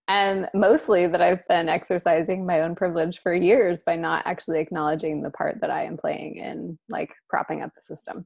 And 0.07 0.50
mostly 0.53 1.07
that 1.07 1.21
I've 1.21 1.48
been 1.48 1.69
exercising 1.69 2.45
my 2.45 2.62
own 2.62 2.75
privilege 2.75 3.19
for 3.19 3.33
years 3.33 3.83
by 3.83 3.95
not 3.95 4.24
actually 4.25 4.60
acknowledging 4.60 5.21
the 5.21 5.29
part 5.29 5.62
that 5.62 5.69
I 5.69 5.83
am 5.83 5.95
playing 5.95 6.38
in 6.38 6.79
like 6.89 7.13
propping 7.29 7.62
up 7.62 7.71
the 7.75 7.81
system. 7.81 8.25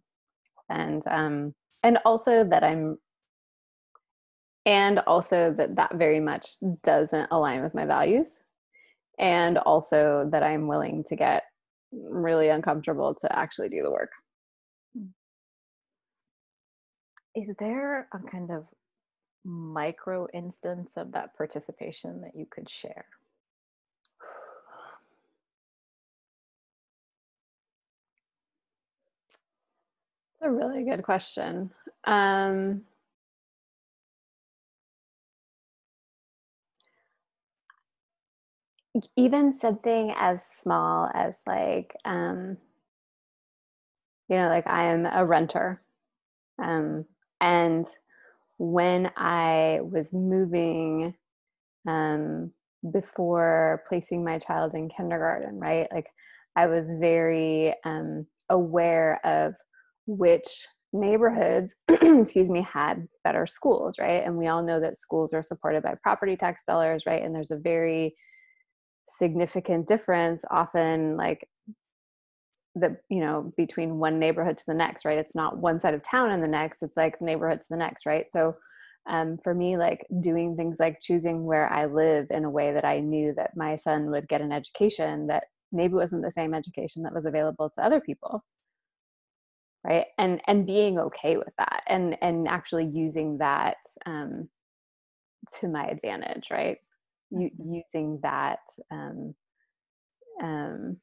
And 0.70 1.04
um 1.08 1.54
and 1.84 2.00
also 2.06 2.44
that 2.46 2.64
I'm 2.64 2.98
and 4.66 5.00
also 5.00 5.52
that 5.52 5.76
that 5.76 5.96
very 5.96 6.20
much 6.20 6.54
doesn't 6.84 7.28
align 7.30 7.62
with 7.62 7.76
my 7.76 7.86
values 7.86 8.40
and 9.20 9.58
also 9.60 10.28
that 10.32 10.44
I'm 10.44 10.68
willing 10.68 11.04
to 11.08 11.16
get 11.16 11.44
really 11.92 12.50
uncomfortable 12.50 13.14
to 13.16 13.38
actually 13.38 13.70
do 13.70 13.84
the 13.84 13.92
work. 13.92 14.10
Is 17.36 17.54
there 17.60 18.08
a 18.14 18.20
kind 18.20 18.52
of 18.52 18.66
micro 19.44 20.28
instance 20.34 20.94
of 20.96 21.12
that 21.12 21.36
participation 21.38 22.22
that 22.22 22.36
you 22.36 22.46
could 22.50 22.70
share? 22.70 23.06
It's 30.34 30.42
a 30.42 30.50
really 30.50 30.84
good 30.84 31.04
question. 31.04 31.72
Um, 32.06 32.82
even 39.16 39.54
something 39.54 40.14
as 40.16 40.46
small 40.46 41.10
as 41.14 41.42
like 41.46 41.96
um, 42.06 42.58
you 44.30 44.38
know 44.38 44.48
like 44.48 44.68
i 44.68 44.86
am 44.86 45.06
a 45.06 45.26
renter 45.26 45.82
um, 46.62 47.06
and 47.42 47.86
when 48.58 49.12
I 49.18 49.80
was 49.84 50.14
moving 50.14 51.16
um, 51.88 52.52
before 52.92 53.84
placing 53.90 54.24
my 54.24 54.40
child 54.40 54.74
in 54.74 54.90
kindergarten, 54.90 55.60
right? 55.60 55.88
Like 55.92 56.08
I 56.56 56.68
was 56.68 56.92
very 57.00 57.74
um, 57.84 58.26
aware 58.50 59.20
of 59.26 59.56
which 60.08 60.68
neighborhoods, 60.94 61.76
excuse 61.90 62.50
me, 62.50 62.62
had 62.62 63.08
better 63.24 63.46
schools, 63.46 64.00
right? 64.00 64.24
And 64.24 64.38
we 64.38 64.48
all 64.48 64.64
know 64.64 64.80
that 64.80 64.98
schools 64.98 65.34
are 65.34 65.44
supported 65.44 65.84
by 65.84 65.96
property 66.02 66.38
tax 66.38 66.64
dollars, 66.66 67.04
right? 67.06 67.22
And 67.22 67.36
there's 67.36 67.52
a 67.52 67.58
very 67.58 68.16
significant 69.08 69.88
difference 69.88 70.44
often 70.50 71.18
like 71.18 71.48
the 72.76 72.98
you 73.10 73.22
know 73.22 73.54
between 73.58 74.00
one 74.00 74.20
neighborhood 74.20 74.58
to 74.58 74.66
the 74.68 74.74
next 74.74 75.06
right? 75.06 75.18
It's 75.18 75.36
not 75.36 75.58
one 75.58 75.80
side 75.80 75.94
of 75.94 76.04
town 76.04 76.32
and 76.32 76.44
the 76.44 76.48
next 76.48 76.84
it's 76.84 76.98
like 76.98 77.22
neighborhood 77.22 77.62
to 77.62 77.68
the 77.70 77.78
next 77.78 78.06
right? 78.06 78.26
So 78.32 78.56
um, 79.08 79.38
for 79.44 79.54
me 79.54 79.78
like 79.78 80.06
doing 80.20 80.56
things 80.56 80.78
like 80.80 81.00
choosing 81.00 81.46
where 81.46 81.72
i 81.72 81.86
live 81.86 82.26
in 82.32 82.44
a 82.44 82.50
way 82.50 82.74
that 82.74 82.86
i 82.86 83.00
knew 83.00 83.36
that 83.36 83.56
my 83.56 83.76
son 83.76 84.10
would 84.10 84.28
get 84.28 84.42
an 84.42 84.52
education 84.52 85.28
that 85.28 85.44
maybe 85.72 85.94
wasn't 85.94 86.24
the 86.24 86.32
same 86.32 86.56
education 86.56 87.04
that 87.04 87.14
was 87.14 87.28
available 87.28 87.70
to 87.70 87.86
other 87.86 88.02
people 88.02 88.44
right? 89.86 90.08
And 90.18 90.42
and 90.48 90.66
being 90.66 90.98
okay 91.00 91.38
with 91.38 91.54
that 91.58 91.84
and 91.88 92.18
and 92.22 92.48
actually 92.48 92.86
using 92.86 93.38
that 93.38 93.78
um, 94.06 94.50
to 95.60 95.68
my 95.68 95.86
advantage 95.86 96.50
right? 96.52 96.78
Mm-hmm. 97.34 97.74
using 97.74 98.20
that 98.22 98.60
um, 98.92 99.34
um, 100.42 100.98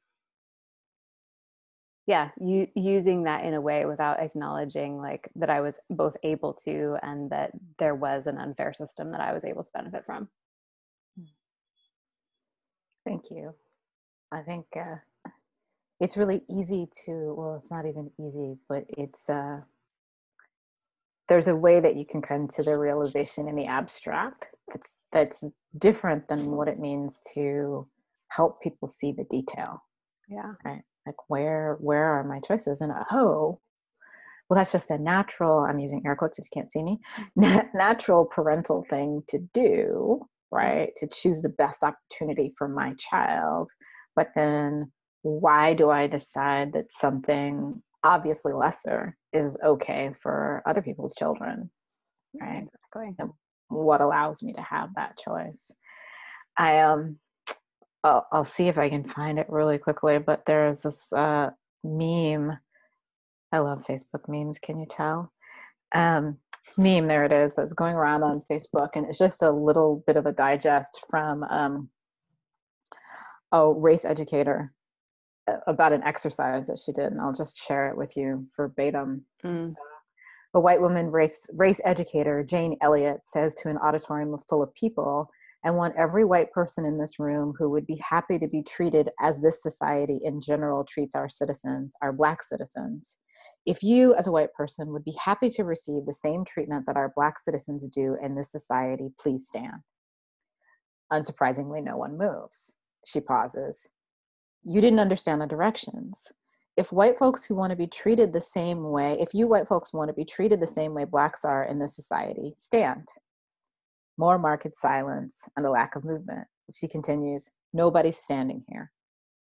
yeah 2.05 2.29
you, 2.39 2.67
using 2.75 3.23
that 3.23 3.45
in 3.45 3.53
a 3.53 3.61
way 3.61 3.85
without 3.85 4.19
acknowledging 4.19 4.97
like 4.97 5.29
that 5.35 5.49
i 5.49 5.61
was 5.61 5.79
both 5.89 6.15
able 6.23 6.53
to 6.53 6.97
and 7.01 7.29
that 7.29 7.51
there 7.77 7.95
was 7.95 8.27
an 8.27 8.37
unfair 8.37 8.73
system 8.73 9.11
that 9.11 9.21
i 9.21 9.33
was 9.33 9.45
able 9.45 9.63
to 9.63 9.71
benefit 9.73 10.05
from. 10.05 10.27
Thank 13.05 13.23
you. 13.31 13.53
I 14.31 14.41
think 14.43 14.65
uh, 14.77 14.95
it's 15.99 16.17
really 16.17 16.41
easy 16.49 16.87
to 17.05 17.33
well 17.37 17.59
it's 17.61 17.71
not 17.71 17.85
even 17.85 18.09
easy 18.19 18.57
but 18.69 18.85
it's 18.97 19.29
uh, 19.29 19.59
there's 21.29 21.47
a 21.47 21.55
way 21.55 21.79
that 21.79 21.95
you 21.95 22.05
can 22.05 22.21
come 22.21 22.47
to 22.49 22.63
the 22.63 22.77
realization 22.77 23.47
in 23.47 23.55
the 23.55 23.65
abstract 23.65 24.47
that's 24.71 24.97
that's 25.11 25.43
different 25.77 26.27
than 26.27 26.51
what 26.51 26.67
it 26.67 26.79
means 26.79 27.19
to 27.33 27.87
help 28.29 28.61
people 28.61 28.87
see 28.87 29.11
the 29.11 29.25
detail. 29.25 29.83
Yeah. 30.29 30.53
Right 30.65 30.83
like 31.05 31.15
where 31.27 31.77
where 31.79 32.05
are 32.05 32.23
my 32.23 32.39
choices? 32.39 32.81
And 32.81 32.91
oh 33.11 33.59
well 34.49 34.57
that's 34.57 34.73
just 34.73 34.91
a 34.91 34.97
natural 34.97 35.59
i'm 35.59 35.79
using 35.79 36.03
air 36.05 36.17
quotes 36.17 36.37
if 36.37 36.43
you 36.43 36.49
can't 36.53 36.69
see 36.69 36.83
me 36.83 36.99
natural 37.73 38.25
parental 38.25 38.85
thing 38.89 39.23
to 39.27 39.39
do 39.53 40.19
right 40.51 40.89
to 40.97 41.07
choose 41.07 41.41
the 41.41 41.49
best 41.49 41.81
opportunity 41.83 42.51
for 42.57 42.67
my 42.67 42.93
child. 42.99 43.69
But 44.15 44.31
then 44.35 44.91
why 45.21 45.73
do 45.73 45.89
i 45.89 46.07
decide 46.07 46.73
that 46.73 46.91
something 46.91 47.81
obviously 48.03 48.53
lesser 48.53 49.17
is 49.31 49.57
okay 49.63 50.11
for 50.21 50.61
other 50.65 50.81
people's 50.81 51.15
children 51.15 51.69
right? 52.41 52.67
exactly. 52.93 53.15
And 53.19 53.31
what 53.69 54.01
allows 54.01 54.43
me 54.43 54.53
to 54.53 54.61
have 54.61 54.89
that 54.95 55.17
choice. 55.17 55.71
I 56.57 56.81
um 56.81 57.17
I'll, 58.03 58.27
I'll 58.31 58.45
see 58.45 58.67
if 58.67 58.77
I 58.77 58.89
can 58.89 59.07
find 59.07 59.39
it 59.39 59.49
really 59.49 59.77
quickly, 59.77 60.19
but 60.19 60.43
there's 60.45 60.81
this 60.81 61.11
uh, 61.13 61.51
meme. 61.83 62.57
I 63.51 63.59
love 63.59 63.85
Facebook 63.87 64.27
memes. 64.27 64.59
Can 64.59 64.79
you 64.79 64.87
tell? 64.89 65.31
Um, 65.93 66.37
this 66.65 66.77
meme, 66.77 67.07
there 67.07 67.25
it 67.25 67.31
is, 67.31 67.53
that's 67.53 67.73
going 67.73 67.95
around 67.95 68.23
on 68.23 68.43
Facebook, 68.49 68.89
and 68.95 69.05
it's 69.05 69.17
just 69.17 69.41
a 69.43 69.51
little 69.51 70.03
bit 70.07 70.17
of 70.17 70.25
a 70.25 70.31
digest 70.31 71.05
from 71.09 71.43
um, 71.43 71.89
a 73.51 73.71
race 73.71 74.05
educator 74.05 74.73
uh, 75.47 75.57
about 75.67 75.93
an 75.93 76.03
exercise 76.03 76.67
that 76.67 76.79
she 76.79 76.91
did, 76.91 77.11
and 77.11 77.21
I'll 77.21 77.33
just 77.33 77.57
share 77.57 77.89
it 77.89 77.97
with 77.97 78.17
you 78.17 78.47
verbatim. 78.55 79.25
Mm. 79.43 79.67
So, 79.67 79.75
a 80.55 80.59
white 80.59 80.81
woman 80.81 81.11
race 81.11 81.49
race 81.53 81.81
educator, 81.83 82.43
Jane 82.43 82.77
Elliott, 82.81 83.21
says 83.23 83.53
to 83.55 83.69
an 83.69 83.77
auditorium 83.77 84.37
full 84.49 84.63
of 84.63 84.73
people 84.73 85.29
I 85.65 85.71
want 85.71 85.95
every 85.97 86.25
white 86.25 86.51
person 86.51 86.85
in 86.85 86.97
this 86.97 87.19
room 87.19 87.53
who 87.57 87.69
would 87.69 87.87
be 87.87 87.95
happy 87.97 88.37
to 88.37 88.47
be 88.47 88.63
treated 88.63 89.09
as 89.21 89.39
this 89.39 89.63
society 89.63 90.19
in 90.23 90.41
general 90.41 90.83
treats 90.83 91.15
our 91.15 91.29
citizens, 91.29 91.95
our 92.01 92.11
Black 92.11 92.43
citizens. 92.43 93.17
If 93.65 93.81
you, 93.81 94.13
as 94.15 94.27
a 94.27 94.31
white 94.31 94.53
person, 94.53 94.91
would 94.91 95.05
be 95.05 95.17
happy 95.23 95.49
to 95.51 95.63
receive 95.63 96.05
the 96.05 96.11
same 96.13 96.43
treatment 96.43 96.85
that 96.85 96.97
our 96.97 97.13
Black 97.15 97.39
citizens 97.39 97.87
do 97.87 98.17
in 98.21 98.35
this 98.35 98.51
society, 98.51 99.09
please 99.17 99.47
stand. 99.47 99.81
Unsurprisingly, 101.13 101.81
no 101.81 101.95
one 101.95 102.17
moves. 102.17 102.75
She 103.05 103.21
pauses. 103.21 103.89
You 104.65 104.81
didn't 104.81 104.99
understand 104.99 105.39
the 105.41 105.47
directions. 105.47 106.31
if 106.75 106.91
white 106.91 107.17
folks 107.17 107.45
who 107.45 107.55
want 107.55 107.71
to 107.71 107.77
be 107.77 107.87
treated 107.87 108.33
the 108.33 108.41
same 108.41 108.89
way, 108.89 109.17
if 109.19 109.33
you 109.33 109.47
white 109.47 109.67
folks 109.67 109.93
want 109.93 110.09
to 110.09 110.13
be 110.13 110.25
treated 110.25 110.59
the 110.59 110.67
same 110.67 110.93
way 110.93 111.05
blacks 111.05 111.45
are 111.45 111.65
in 111.65 111.79
this 111.79 111.95
society, 111.95 112.53
stand. 112.57 113.07
More 114.17 114.37
market 114.37 114.75
silence 114.75 115.47
and 115.57 115.65
a 115.65 115.71
lack 115.71 115.95
of 115.95 116.03
movement. 116.03 116.47
She 116.71 116.87
continues, 116.87 117.49
nobody's 117.73 118.17
standing 118.17 118.63
here. 118.69 118.91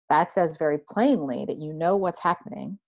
That 0.09 0.31
says 0.31 0.57
very 0.57 0.77
plainly 0.77 1.45
that 1.47 1.57
you 1.57 1.73
know 1.73 1.97
what's 1.97 2.21
happening. 2.21 2.79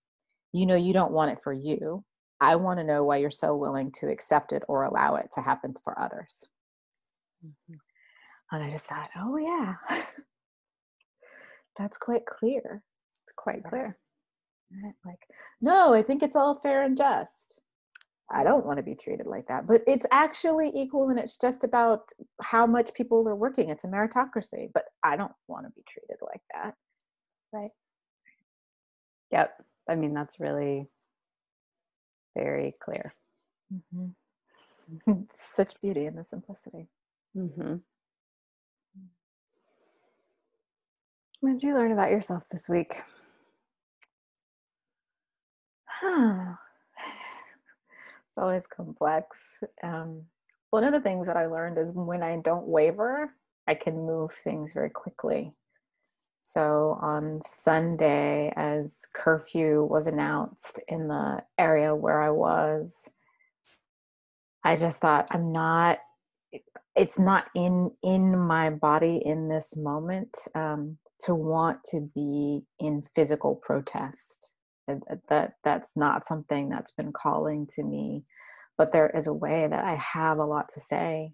You 0.52 0.66
know 0.66 0.76
you 0.76 0.92
don't 0.92 1.12
want 1.12 1.32
it 1.32 1.38
for 1.42 1.52
you. 1.52 2.04
I 2.40 2.56
want 2.56 2.78
to 2.78 2.84
know 2.84 3.04
why 3.04 3.16
you're 3.16 3.30
so 3.30 3.56
willing 3.56 3.90
to 3.92 4.10
accept 4.10 4.52
it 4.52 4.62
or 4.68 4.84
allow 4.84 5.16
it 5.16 5.28
to 5.32 5.40
happen 5.40 5.74
for 5.82 5.98
others. 5.98 6.46
Mm-hmm. 7.44 7.74
And 8.52 8.64
I 8.64 8.70
just 8.70 8.86
thought, 8.86 9.10
oh, 9.16 9.36
yeah, 9.36 9.74
that's 11.78 11.96
quite 11.96 12.26
clear. 12.26 12.82
It's 13.24 13.34
quite 13.36 13.64
clear. 13.64 13.98
Like, 15.04 15.20
no, 15.60 15.94
I 15.94 16.02
think 16.02 16.22
it's 16.22 16.36
all 16.36 16.60
fair 16.60 16.82
and 16.82 16.96
just. 16.96 17.60
I 18.30 18.42
don't 18.42 18.66
want 18.66 18.78
to 18.78 18.82
be 18.82 18.94
treated 18.94 19.26
like 19.26 19.46
that. 19.48 19.66
But 19.66 19.82
it's 19.86 20.06
actually 20.10 20.72
equal 20.74 21.10
and 21.10 21.18
it's 21.18 21.38
just 21.38 21.62
about 21.64 22.10
how 22.42 22.66
much 22.66 22.92
people 22.94 23.28
are 23.28 23.36
working. 23.36 23.70
It's 23.70 23.84
a 23.84 23.88
meritocracy, 23.88 24.70
but 24.74 24.84
I 25.04 25.16
don't 25.16 25.32
want 25.46 25.66
to 25.66 25.72
be 25.76 25.84
treated 25.88 26.16
like 26.20 26.42
that. 26.52 26.74
Right. 27.52 27.70
Yep. 29.30 29.62
I 29.88 29.94
mean, 29.94 30.12
that's 30.12 30.40
really 30.40 30.88
very 32.36 32.72
clear. 32.80 33.12
Mm-hmm. 33.72 35.22
Such 35.34 35.80
beauty 35.80 36.06
in 36.06 36.16
the 36.16 36.24
simplicity. 36.24 36.88
Mm-hmm. 37.36 37.76
What 41.40 41.52
did 41.52 41.62
you 41.62 41.74
learn 41.74 41.92
about 41.92 42.10
yourself 42.10 42.48
this 42.50 42.68
week? 42.68 42.96
it's 48.36 48.42
always 48.42 48.66
complex. 48.66 49.64
Um, 49.82 50.22
one 50.68 50.84
of 50.84 50.92
the 50.92 51.00
things 51.00 51.26
that 51.26 51.38
I 51.38 51.46
learned 51.46 51.78
is 51.78 51.90
when 51.94 52.22
I 52.22 52.36
don't 52.44 52.68
waver, 52.68 53.32
I 53.66 53.74
can 53.74 54.04
move 54.04 54.32
things 54.44 54.74
very 54.74 54.90
quickly. 54.90 55.54
So 56.42 56.98
on 57.00 57.40
Sunday, 57.40 58.52
as 58.54 59.06
curfew 59.14 59.84
was 59.84 60.06
announced 60.06 60.80
in 60.86 61.08
the 61.08 61.42
area 61.56 61.94
where 61.94 62.20
I 62.20 62.28
was, 62.28 63.08
I 64.62 64.76
just 64.76 65.00
thought, 65.00 65.28
I'm 65.30 65.50
not, 65.50 65.98
it's 66.94 67.18
not 67.18 67.46
in 67.54 67.90
in 68.02 68.38
my 68.38 68.68
body 68.68 69.22
in 69.24 69.48
this 69.48 69.76
moment 69.76 70.36
um, 70.54 70.98
to 71.20 71.34
want 71.34 71.82
to 71.84 72.00
be 72.14 72.64
in 72.80 73.02
physical 73.14 73.56
protest 73.56 74.55
that 75.28 75.54
that's 75.64 75.96
not 75.96 76.24
something 76.24 76.68
that's 76.68 76.92
been 76.92 77.12
calling 77.12 77.66
to 77.74 77.82
me 77.82 78.22
but 78.78 78.92
there 78.92 79.10
is 79.16 79.26
a 79.26 79.32
way 79.32 79.66
that 79.68 79.84
i 79.84 79.94
have 79.94 80.38
a 80.38 80.44
lot 80.44 80.68
to 80.68 80.80
say. 80.80 81.32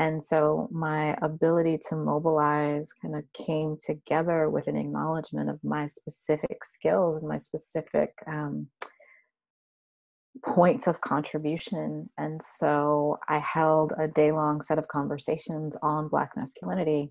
And 0.00 0.22
so 0.22 0.68
my 0.70 1.16
ability 1.22 1.78
to 1.88 1.96
mobilize 1.96 2.92
kind 2.92 3.16
of 3.16 3.24
came 3.32 3.76
together 3.84 4.48
with 4.48 4.68
an 4.68 4.76
acknowledgement 4.76 5.50
of 5.50 5.58
my 5.64 5.86
specific 5.86 6.64
skills 6.64 7.18
and 7.18 7.28
my 7.28 7.36
specific 7.36 8.12
um, 8.28 8.68
points 10.44 10.86
of 10.86 11.00
contribution. 11.00 12.08
And 12.16 12.40
so 12.40 13.18
i 13.28 13.40
held 13.40 13.92
a 13.98 14.06
day 14.06 14.30
long 14.30 14.60
set 14.60 14.78
of 14.78 14.86
conversations 14.86 15.76
on 15.82 16.08
black 16.08 16.36
masculinity 16.36 17.10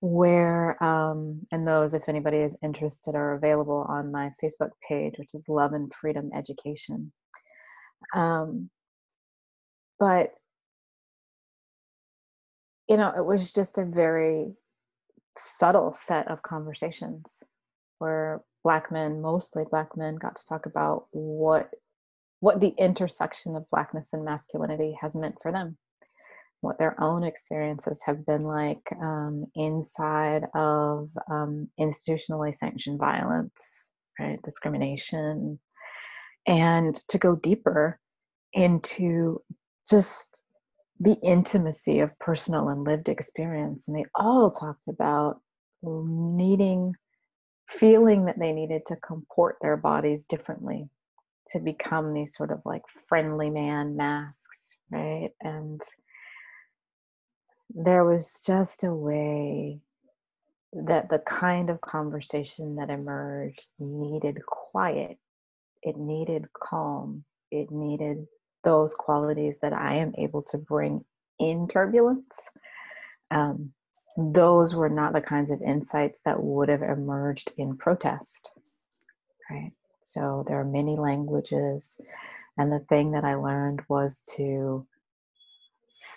where 0.00 0.82
um, 0.82 1.46
and 1.52 1.66
those 1.66 1.94
if 1.94 2.08
anybody 2.08 2.38
is 2.38 2.56
interested 2.62 3.14
are 3.14 3.34
available 3.34 3.84
on 3.88 4.10
my 4.10 4.32
facebook 4.42 4.70
page 4.86 5.14
which 5.18 5.34
is 5.34 5.48
love 5.48 5.72
and 5.72 5.92
freedom 5.92 6.30
education. 6.34 7.12
Um, 8.14 8.70
but 9.98 10.32
you 12.88 12.96
know 12.96 13.12
it 13.16 13.24
was 13.24 13.52
just 13.52 13.78
a 13.78 13.84
very 13.84 14.54
subtle 15.36 15.92
set 15.92 16.28
of 16.28 16.42
conversations 16.42 17.42
where 17.98 18.40
black 18.64 18.90
men 18.90 19.20
mostly 19.20 19.64
black 19.70 19.96
men 19.96 20.16
got 20.16 20.36
to 20.36 20.44
talk 20.46 20.66
about 20.66 21.06
what 21.12 21.70
what 22.40 22.60
the 22.60 22.74
intersection 22.78 23.54
of 23.54 23.68
blackness 23.70 24.12
and 24.12 24.24
masculinity 24.24 24.96
has 25.00 25.14
meant 25.14 25.36
for 25.42 25.52
them 25.52 25.76
what 26.60 26.78
their 26.78 27.00
own 27.02 27.24
experiences 27.24 28.02
have 28.04 28.26
been 28.26 28.42
like 28.42 28.82
um, 29.00 29.46
inside 29.54 30.44
of 30.54 31.08
um, 31.30 31.68
institutionally 31.78 32.54
sanctioned 32.54 32.98
violence, 32.98 33.90
right? 34.18 34.40
Discrimination, 34.42 35.58
and 36.46 36.96
to 37.08 37.18
go 37.18 37.36
deeper 37.36 37.98
into 38.52 39.40
just 39.88 40.42
the 40.98 41.16
intimacy 41.22 42.00
of 42.00 42.18
personal 42.18 42.68
and 42.68 42.84
lived 42.84 43.08
experience. 43.08 43.88
And 43.88 43.96
they 43.96 44.04
all 44.14 44.50
talked 44.50 44.86
about 44.88 45.40
needing, 45.82 46.94
feeling 47.68 48.26
that 48.26 48.38
they 48.38 48.52
needed 48.52 48.82
to 48.88 48.96
comport 48.96 49.56
their 49.62 49.78
bodies 49.78 50.26
differently 50.26 50.88
to 51.48 51.58
become 51.58 52.12
these 52.12 52.36
sort 52.36 52.50
of 52.50 52.60
like 52.64 52.82
friendly 53.08 53.50
man 53.50 53.96
masks, 53.96 54.76
right? 54.90 55.30
And 55.40 55.80
there 57.74 58.04
was 58.04 58.42
just 58.44 58.84
a 58.84 58.92
way 58.94 59.80
that 60.72 61.08
the 61.08 61.18
kind 61.20 61.70
of 61.70 61.80
conversation 61.80 62.76
that 62.76 62.90
emerged 62.90 63.66
needed 63.78 64.38
quiet, 64.46 65.18
it 65.82 65.96
needed 65.96 66.46
calm, 66.52 67.24
it 67.50 67.70
needed 67.70 68.26
those 68.62 68.94
qualities 68.94 69.58
that 69.60 69.72
I 69.72 69.96
am 69.96 70.14
able 70.18 70.42
to 70.50 70.58
bring 70.58 71.04
in 71.38 71.66
turbulence. 71.68 72.50
Um, 73.30 73.72
those 74.16 74.74
were 74.74 74.90
not 74.90 75.12
the 75.12 75.20
kinds 75.20 75.50
of 75.50 75.62
insights 75.62 76.20
that 76.24 76.42
would 76.42 76.68
have 76.68 76.82
emerged 76.82 77.52
in 77.56 77.76
protest, 77.76 78.50
right? 79.50 79.72
So 80.02 80.44
there 80.46 80.60
are 80.60 80.64
many 80.64 80.96
languages, 80.96 82.00
and 82.58 82.72
the 82.72 82.80
thing 82.80 83.12
that 83.12 83.24
I 83.24 83.34
learned 83.34 83.82
was 83.88 84.20
to 84.36 84.86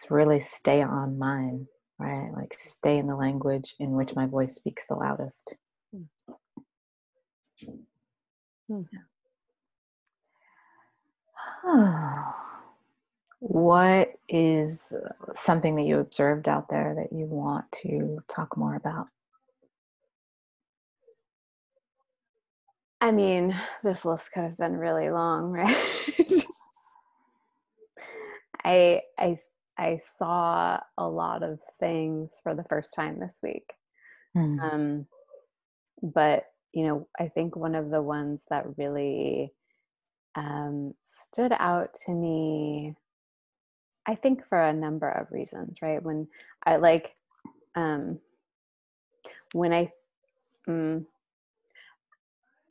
really 0.10 0.40
stay 0.40 0.82
on 0.82 1.18
mine, 1.18 1.68
right? 2.00 2.30
Like 2.36 2.54
stay 2.58 2.98
in 2.98 3.08
the 3.08 3.16
language 3.16 3.76
in 3.80 3.92
which 3.92 4.16
my 4.16 4.26
voice 4.26 4.56
speaks 4.56 4.88
the 4.88 4.96
loudest. 4.96 5.56
Hmm. 8.68 8.82
what 13.40 14.14
is 14.30 14.94
something 15.36 15.76
that 15.76 15.86
you 15.86 16.00
observed 16.00 16.48
out 16.48 16.70
there 16.70 16.96
that 16.96 17.16
you 17.16 17.26
want 17.26 17.66
to 17.84 18.20
talk 18.34 18.56
more 18.58 18.76
about? 18.76 19.08
I 23.02 23.12
mean, 23.12 23.60
this 23.84 24.06
list 24.06 24.32
could 24.34 24.44
have 24.44 24.58
been 24.58 24.78
really 24.78 25.10
long, 25.10 25.52
right? 25.52 25.76
I 28.64 29.02
I 29.18 29.40
I 29.84 30.00
saw 30.18 30.80
a 30.98 31.08
lot 31.08 31.44
of 31.44 31.60
things 31.78 32.40
for 32.42 32.56
the 32.56 32.64
first 32.64 32.96
time 32.96 33.18
this 33.18 33.40
week. 33.44 33.74
Mm. 34.36 34.62
Um, 34.62 35.06
but, 36.02 36.46
you 36.74 36.88
know, 36.88 37.08
I 37.20 37.28
think 37.28 37.58
one 37.58 37.76
of 37.76 37.90
the 37.90 38.02
ones 38.02 38.46
that 38.50 38.78
really 38.78 39.52
um, 40.36 40.94
stood 41.04 41.52
out 41.60 41.90
to 42.06 42.14
me, 42.14 42.96
I 44.08 44.16
think 44.16 44.46
for 44.46 44.62
a 44.62 44.74
number 44.74 45.10
of 45.10 45.32
reasons, 45.32 45.80
right? 45.82 46.02
When 46.02 46.28
I 46.66 46.78
like, 46.78 47.14
um, 47.76 48.20
when 49.52 49.74
I, 49.74 49.92
um, 50.66 51.08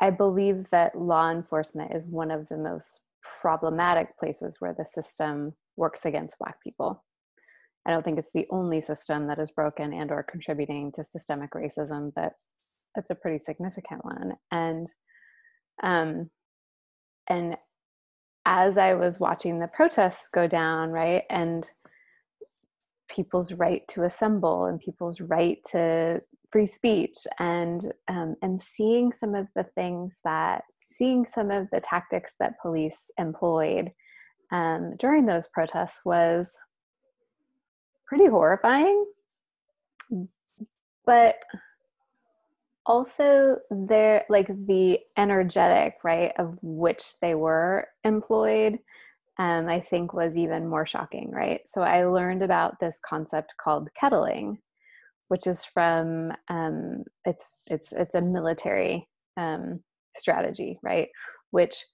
I 0.00 0.08
believe 0.08 0.70
that 0.70 0.98
law 0.98 1.30
enforcement 1.30 1.94
is 1.94 2.06
one 2.06 2.30
of 2.30 2.48
the 2.48 2.56
most 2.56 3.00
problematic 3.40 4.18
places 4.18 4.56
where 4.60 4.74
the 4.76 4.86
system 4.86 5.52
works 5.76 6.04
against 6.04 6.38
black 6.38 6.62
people. 6.62 7.04
I 7.86 7.90
don't 7.90 8.04
think 8.04 8.18
it's 8.18 8.32
the 8.32 8.46
only 8.50 8.80
system 8.80 9.26
that 9.26 9.38
is 9.38 9.50
broken 9.50 9.92
and 9.92 10.10
or 10.10 10.22
contributing 10.22 10.92
to 10.92 11.04
systemic 11.04 11.52
racism 11.52 12.12
but 12.14 12.32
it's 12.96 13.10
a 13.10 13.14
pretty 13.14 13.38
significant 13.38 14.04
one. 14.04 14.34
And 14.50 14.86
um 15.82 16.30
and 17.28 17.56
as 18.44 18.76
i 18.76 18.94
was 18.94 19.20
watching 19.20 19.58
the 19.58 19.68
protests 19.68 20.28
go 20.32 20.46
down 20.46 20.90
right 20.90 21.22
and 21.30 21.64
people's 23.08 23.52
right 23.52 23.82
to 23.88 24.04
assemble 24.04 24.64
and 24.64 24.80
people's 24.80 25.20
right 25.20 25.58
to 25.70 26.20
free 26.50 26.66
speech 26.66 27.16
and 27.38 27.92
um, 28.08 28.36
and 28.42 28.60
seeing 28.60 29.12
some 29.12 29.34
of 29.34 29.46
the 29.54 29.64
things 29.64 30.18
that 30.24 30.62
seeing 30.88 31.24
some 31.24 31.50
of 31.50 31.68
the 31.72 31.80
tactics 31.80 32.34
that 32.38 32.60
police 32.60 33.10
employed 33.18 33.90
um, 34.52 34.94
during 34.98 35.26
those 35.26 35.48
protests 35.48 36.02
was 36.04 36.56
pretty 38.06 38.26
horrifying. 38.26 39.06
But 41.04 41.36
also 42.86 43.58
their 43.70 44.24
like 44.28 44.48
the 44.66 44.98
energetic 45.16 45.96
right 46.02 46.32
of 46.38 46.58
which 46.62 47.18
they 47.20 47.34
were 47.34 47.86
employed 48.02 48.78
um, 49.38 49.68
i 49.68 49.78
think 49.78 50.12
was 50.12 50.36
even 50.36 50.66
more 50.66 50.84
shocking 50.84 51.30
right 51.30 51.60
so 51.64 51.82
i 51.82 52.04
learned 52.04 52.42
about 52.42 52.80
this 52.80 52.98
concept 53.08 53.54
called 53.62 53.88
kettling 53.98 54.58
which 55.28 55.46
is 55.46 55.64
from 55.64 56.32
um, 56.48 57.04
it's 57.24 57.62
it's 57.68 57.92
it's 57.92 58.14
a 58.14 58.20
military 58.20 59.08
um, 59.36 59.80
strategy 60.16 60.78
right 60.82 61.08
which 61.52 61.84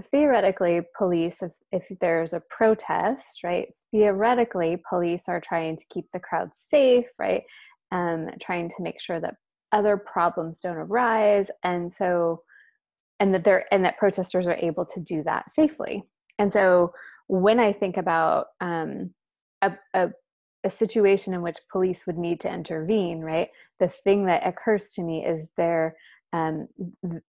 theoretically 0.00 0.80
police 0.96 1.42
if, 1.42 1.52
if 1.72 1.86
there's 2.00 2.32
a 2.32 2.42
protest 2.48 3.42
right 3.44 3.68
theoretically 3.90 4.82
police 4.88 5.28
are 5.28 5.40
trying 5.40 5.76
to 5.76 5.84
keep 5.90 6.06
the 6.12 6.20
crowd 6.20 6.50
safe 6.54 7.08
right 7.18 7.44
um, 7.92 8.28
trying 8.40 8.68
to 8.68 8.82
make 8.82 9.00
sure 9.00 9.20
that 9.20 9.34
other 9.72 9.96
problems 9.96 10.60
don't 10.60 10.76
arise 10.76 11.50
and 11.62 11.92
so 11.92 12.42
and 13.18 13.34
that 13.34 13.44
they're 13.44 13.72
and 13.72 13.84
that 13.84 13.98
protesters 13.98 14.46
are 14.46 14.56
able 14.60 14.84
to 14.86 15.00
do 15.00 15.22
that 15.22 15.50
safely. 15.52 16.04
And 16.38 16.52
so 16.52 16.92
when 17.30 17.60
i 17.60 17.72
think 17.72 17.96
about 17.96 18.48
um, 18.60 19.14
a, 19.62 19.72
a, 19.94 20.10
a 20.64 20.70
situation 20.70 21.32
in 21.32 21.42
which 21.42 21.58
police 21.70 22.04
would 22.04 22.18
need 22.18 22.40
to 22.40 22.52
intervene 22.52 23.20
right 23.20 23.50
the 23.78 23.86
thing 23.86 24.26
that 24.26 24.44
occurs 24.44 24.90
to 24.92 25.02
me 25.02 25.24
is 25.24 25.48
their 25.56 25.94
um, 26.32 26.66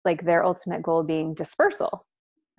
like 0.05 0.25
their 0.25 0.45
ultimate 0.45 0.83
goal 0.83 1.03
being 1.03 1.35
dispersal 1.35 2.07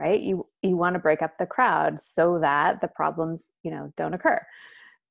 right? 0.02 0.20
You 0.20 0.48
you 0.62 0.76
want 0.76 0.96
to 0.96 1.00
break 1.00 1.22
up 1.22 1.38
the 1.38 1.46
crowd 1.46 2.02
so 2.02 2.40
that 2.40 2.82
the 2.82 2.88
problems 2.88 3.52
you 3.64 3.72
know 3.72 3.94
don't 3.96 4.14
occur. 4.14 4.42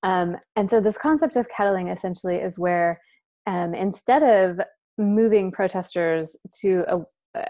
Um, 0.03 0.37
and 0.57 0.70
so 0.70 0.81
this 0.81 0.98
concept 0.98 1.37
of 1.37 1.48
kettling 1.48 1.88
essentially 1.88 2.37
is 2.37 2.59
where 2.59 3.00
um, 3.46 3.74
instead 3.74 4.22
of 4.22 4.61
moving 4.98 5.53
protesters 5.53 6.37
to 6.61 6.85
a 6.88 7.00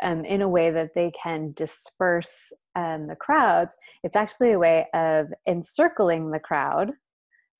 um, 0.02 0.24
in 0.26 0.42
a 0.42 0.48
way 0.48 0.70
that 0.70 0.90
they 0.94 1.10
can 1.22 1.52
disperse 1.56 2.52
um, 2.76 3.06
the 3.06 3.16
crowds, 3.16 3.76
it's 4.04 4.16
actually 4.16 4.52
a 4.52 4.58
way 4.58 4.86
of 4.92 5.28
encircling 5.48 6.30
the 6.30 6.38
crowd, 6.38 6.90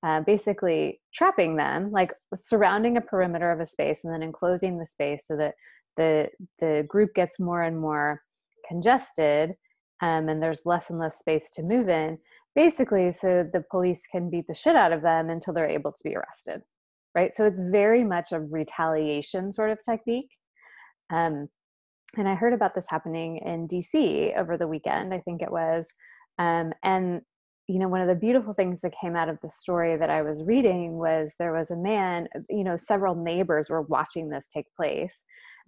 uh, 0.03 0.21
basically 0.21 1.01
trapping 1.15 1.57
them, 1.57 1.91
like 1.91 2.13
surrounding 2.35 2.99
a 2.99 3.01
perimeter 3.01 3.51
of 3.51 3.61
a 3.61 3.65
space 3.67 4.01
and 4.05 4.13
then 4.13 4.23
enclosing 4.23 4.79
the 4.79 4.85
space 4.85 5.27
so 5.27 5.37
that 5.37 5.55
the 5.97 6.29
the 6.61 6.85
group 6.89 7.15
gets 7.15 7.41
more 7.41 7.63
and 7.63 7.79
more 7.79 8.21
congested, 8.69 9.55
um, 10.03 10.29
and 10.29 10.43
there's 10.43 10.63
less 10.65 10.91
and 10.91 10.99
less 10.99 11.19
space 11.19 11.51
to 11.53 11.63
move 11.63 11.89
in. 11.89 12.19
Basically, 12.55 13.13
so 13.13 13.49
the 13.51 13.65
police 13.71 14.03
can 14.11 14.29
beat 14.29 14.47
the 14.49 14.55
shit 14.55 14.77
out 14.77 14.93
of 14.93 15.03
them 15.03 15.31
until 15.31 15.55
they're 15.55 15.69
able 15.69 15.93
to 15.93 16.03
be 16.03 16.17
arrested 16.17 16.63
right? 17.15 17.35
So 17.35 17.45
it's 17.45 17.61
very 17.61 18.05
much 18.05 18.33
a 18.33 18.41
retaliation 18.41 19.53
sort 19.53 19.71
of 19.71 19.79
technique. 19.83 20.31
Um, 21.13 21.49
and 22.17 22.29
I 22.29 22.35
heard 22.35 22.53
about 22.53 22.75
this 22.75 22.87
happening 22.89 23.39
in 23.39 23.69
DC 23.69 24.37
over 24.37 24.57
the 24.57 24.69
weekend, 24.69 25.15
I 25.15 25.19
think 25.19 25.43
it 25.43 25.51
was. 25.51 25.89
Um, 26.39 26.73
and, 26.83 27.23
you 27.69 27.79
know, 27.79 27.89
one 27.89 28.01
of 28.01 28.09
the 28.09 28.17
beautiful 28.17 28.53
things 28.53 28.81
that 28.81 28.95
came 29.01 29.15
out 29.15 29.29
of 29.29 29.39
the 29.43 29.51
story 29.51 29.97
that 29.97 30.11
I 30.11 30.23
was 30.23 30.43
reading 30.45 30.99
was 30.99 31.37
there 31.39 31.53
was 31.53 31.71
a 31.71 31.77
man, 31.77 32.29
you 32.49 32.65
know, 32.65 32.77
several 32.77 33.15
neighbors 33.15 33.71
were 33.71 33.83
watching 33.83 34.29
this 34.29 34.49
take 34.53 34.67
place. 34.77 35.25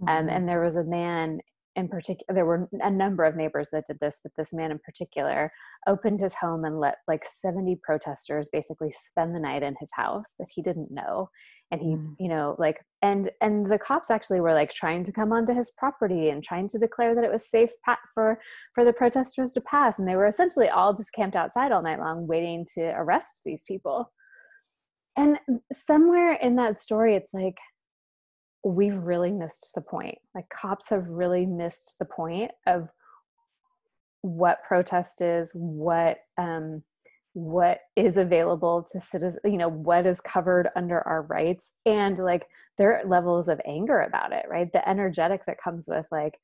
Um, 0.08 0.26
mm-hmm. 0.26 0.28
and 0.30 0.48
there 0.48 0.62
was 0.62 0.76
a 0.76 0.84
man 0.84 1.40
in 1.74 1.88
particular 1.88 2.34
there 2.34 2.46
were 2.46 2.68
a 2.80 2.90
number 2.90 3.24
of 3.24 3.36
neighbors 3.36 3.68
that 3.72 3.86
did 3.86 3.98
this 4.00 4.20
but 4.22 4.32
this 4.36 4.52
man 4.52 4.70
in 4.70 4.78
particular 4.78 5.50
opened 5.86 6.20
his 6.20 6.34
home 6.34 6.64
and 6.64 6.78
let 6.78 6.96
like 7.08 7.22
70 7.24 7.76
protesters 7.82 8.48
basically 8.52 8.92
spend 9.04 9.34
the 9.34 9.40
night 9.40 9.62
in 9.62 9.74
his 9.80 9.90
house 9.92 10.34
that 10.38 10.48
he 10.54 10.62
didn't 10.62 10.90
know. 10.90 11.28
And 11.70 11.80
he 11.80 11.88
mm. 11.88 12.14
you 12.18 12.28
know 12.28 12.54
like 12.58 12.84
and 13.00 13.30
and 13.40 13.70
the 13.70 13.78
cops 13.78 14.10
actually 14.10 14.40
were 14.40 14.52
like 14.52 14.70
trying 14.70 15.04
to 15.04 15.12
come 15.12 15.32
onto 15.32 15.54
his 15.54 15.72
property 15.76 16.28
and 16.28 16.42
trying 16.42 16.68
to 16.68 16.78
declare 16.78 17.14
that 17.14 17.24
it 17.24 17.32
was 17.32 17.48
safe 17.48 17.70
for 18.14 18.38
for 18.74 18.84
the 18.84 18.92
protesters 18.92 19.52
to 19.52 19.60
pass. 19.62 19.98
And 19.98 20.06
they 20.06 20.16
were 20.16 20.26
essentially 20.26 20.68
all 20.68 20.92
just 20.92 21.12
camped 21.14 21.36
outside 21.36 21.72
all 21.72 21.82
night 21.82 21.98
long 21.98 22.26
waiting 22.26 22.66
to 22.74 22.92
arrest 22.96 23.42
these 23.44 23.64
people. 23.66 24.12
And 25.16 25.38
somewhere 25.72 26.34
in 26.34 26.56
that 26.56 26.80
story 26.80 27.14
it's 27.14 27.34
like 27.34 27.58
we've 28.64 28.96
really 28.96 29.32
missed 29.32 29.72
the 29.74 29.80
point. 29.80 30.18
Like 30.34 30.48
cops 30.50 30.90
have 30.90 31.08
really 31.08 31.46
missed 31.46 31.96
the 31.98 32.04
point 32.04 32.52
of 32.66 32.90
what 34.22 34.62
protest 34.62 35.20
is, 35.20 35.52
what 35.54 36.18
um, 36.38 36.82
what 37.34 37.80
is 37.96 38.18
available 38.18 38.86
to 38.92 39.00
citizens, 39.00 39.40
you 39.44 39.56
know, 39.56 39.68
what 39.68 40.06
is 40.06 40.20
covered 40.20 40.68
under 40.76 41.00
our 41.00 41.22
rights, 41.22 41.72
and 41.86 42.18
like 42.18 42.46
there 42.78 42.98
are 42.98 43.08
levels 43.08 43.48
of 43.48 43.60
anger 43.66 44.00
about 44.00 44.32
it, 44.32 44.46
right? 44.48 44.72
The 44.72 44.86
energetic 44.88 45.46
that 45.46 45.60
comes 45.60 45.86
with 45.88 46.06
like, 46.12 46.38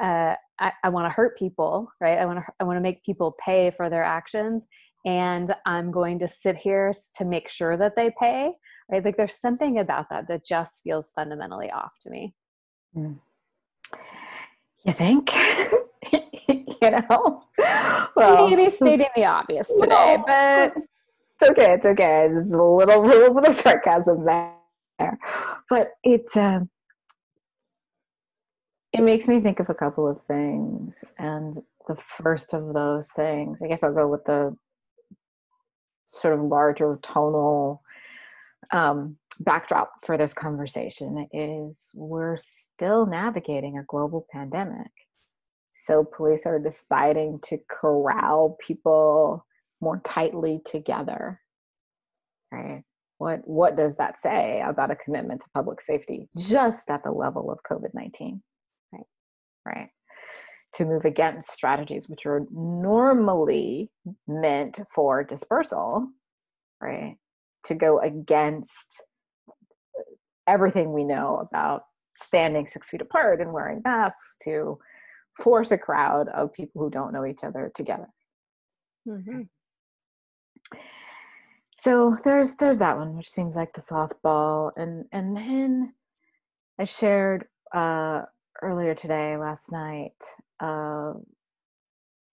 uh, 0.00 0.34
I, 0.58 0.72
I 0.84 0.88
want 0.90 1.10
to 1.10 1.14
hurt 1.14 1.38
people, 1.38 1.90
right? 2.00 2.18
I 2.18 2.26
want 2.26 2.38
to 2.40 2.44
I 2.60 2.64
want 2.64 2.76
to 2.76 2.82
make 2.82 3.04
people 3.04 3.34
pay 3.44 3.70
for 3.70 3.90
their 3.90 4.04
actions, 4.04 4.66
and 5.04 5.54
I'm 5.64 5.90
going 5.90 6.18
to 6.20 6.28
sit 6.28 6.56
here 6.56 6.92
to 7.16 7.24
make 7.24 7.48
sure 7.48 7.76
that 7.76 7.96
they 7.96 8.12
pay 8.20 8.52
right? 8.90 9.04
Like 9.04 9.16
there's 9.16 9.38
something 9.38 9.78
about 9.78 10.08
that 10.10 10.28
that 10.28 10.46
just 10.46 10.82
feels 10.82 11.10
fundamentally 11.10 11.70
off 11.70 11.92
to 12.02 12.10
me. 12.10 12.34
Mm. 12.96 13.18
you 14.84 14.92
think? 14.92 15.30
You 16.82 16.90
know? 16.90 17.42
Well 18.14 18.48
maybe 18.48 18.70
stating 18.70 19.08
the 19.16 19.24
obvious 19.24 19.66
today 19.80 20.18
but 20.24 20.76
it's 20.76 21.50
okay 21.50 21.72
it's 21.72 21.86
okay. 21.86 22.28
There's 22.30 22.46
a 22.46 22.62
little 22.62 23.02
little 23.02 23.34
bit 23.34 23.48
of 23.48 23.54
sarcasm 23.54 24.24
there. 24.24 25.18
But 25.70 25.88
it 26.04 26.26
um 26.36 26.68
it 28.92 29.02
makes 29.02 29.26
me 29.26 29.40
think 29.40 29.58
of 29.58 29.70
a 29.70 29.74
couple 29.74 30.06
of 30.06 30.20
things. 30.28 31.02
And 31.18 31.62
the 31.86 31.96
first 31.96 32.52
of 32.52 32.74
those 32.74 33.10
things 33.10 33.60
i 33.62 33.66
guess 33.66 33.82
i'll 33.82 33.94
go 33.94 34.08
with 34.08 34.24
the 34.24 34.56
sort 36.04 36.34
of 36.34 36.40
larger 36.40 36.98
tonal 37.02 37.82
um, 38.72 39.16
backdrop 39.40 39.92
for 40.04 40.16
this 40.16 40.32
conversation 40.32 41.26
is 41.32 41.88
we're 41.94 42.38
still 42.38 43.06
navigating 43.06 43.78
a 43.78 43.84
global 43.84 44.26
pandemic. 44.30 44.90
So 45.70 46.04
police 46.04 46.46
are 46.46 46.58
deciding 46.58 47.40
to 47.44 47.58
corral 47.68 48.56
people 48.60 49.44
more 49.80 50.00
tightly 50.04 50.60
together. 50.64 51.40
Right? 52.50 52.82
What 53.18 53.40
what 53.44 53.76
does 53.76 53.96
that 53.96 54.18
say 54.18 54.62
about 54.66 54.90
a 54.90 54.96
commitment 54.96 55.40
to 55.42 55.46
public 55.54 55.80
safety 55.80 56.28
just 56.36 56.90
at 56.90 57.02
the 57.02 57.10
level 57.10 57.50
of 57.50 57.58
COVID-19? 57.70 58.40
Right? 58.92 59.02
Right. 59.66 59.88
To 60.76 60.84
move 60.84 61.04
against 61.04 61.50
strategies 61.50 62.08
which 62.08 62.26
are 62.26 62.46
normally 62.50 63.90
meant 64.26 64.80
for 64.94 65.24
dispersal, 65.24 66.08
right? 66.80 67.16
To 67.66 67.74
go 67.74 68.00
against 68.00 69.04
everything 70.46 70.92
we 70.92 71.04
know 71.04 71.46
about 71.48 71.82
standing 72.16 72.66
six 72.66 72.88
feet 72.88 73.00
apart 73.00 73.40
and 73.40 73.52
wearing 73.52 73.82
masks 73.84 74.34
to 74.44 74.78
force 75.38 75.70
a 75.70 75.78
crowd 75.78 76.28
of 76.28 76.52
people 76.52 76.82
who 76.82 76.90
don't 76.90 77.12
know 77.12 77.26
each 77.26 77.44
other 77.44 77.70
together. 77.74 78.08
Mm-hmm. 79.06 79.42
So 81.78 82.16
there's 82.24 82.54
there's 82.54 82.78
that 82.78 82.96
one, 82.96 83.16
which 83.16 83.28
seems 83.28 83.54
like 83.54 83.72
the 83.74 83.80
softball, 83.80 84.72
and 84.76 85.04
and 85.12 85.36
then 85.36 85.92
I 86.78 86.84
shared 86.84 87.44
uh, 87.74 88.22
earlier 88.62 88.94
today, 88.94 89.36
last 89.36 89.70
night, 89.70 90.16
a 90.60 91.12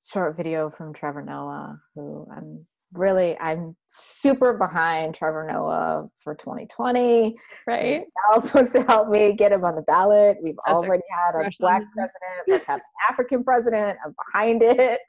short 0.01 0.37
video 0.37 0.69
from 0.69 0.93
Trevor 0.93 1.21
Noah, 1.21 1.81
who 1.93 2.27
I'm 2.35 2.65
really 2.93 3.37
i'm 3.39 3.75
super 3.87 4.53
behind 4.53 5.15
trevor 5.15 5.47
noah 5.51 6.07
for 6.23 6.35
2020 6.35 7.35
right? 7.67 8.03
else 8.31 8.53
wants 8.53 8.71
to 8.73 8.83
help 8.83 9.09
me 9.09 9.33
get 9.33 9.51
him 9.51 9.65
on 9.65 9.75
the 9.75 9.81
ballot. 9.81 10.37
We've 10.41 10.55
Such 10.67 10.75
already 10.75 11.03
a 11.11 11.15
had 11.15 11.47
a 11.47 11.51
black 11.59 11.83
president 11.93 12.43
let's 12.47 12.65
have 12.65 12.79
an 12.79 12.85
african 13.09 13.43
president 13.43 13.97
i'm 14.05 14.15
behind 14.31 14.63
it. 14.63 14.99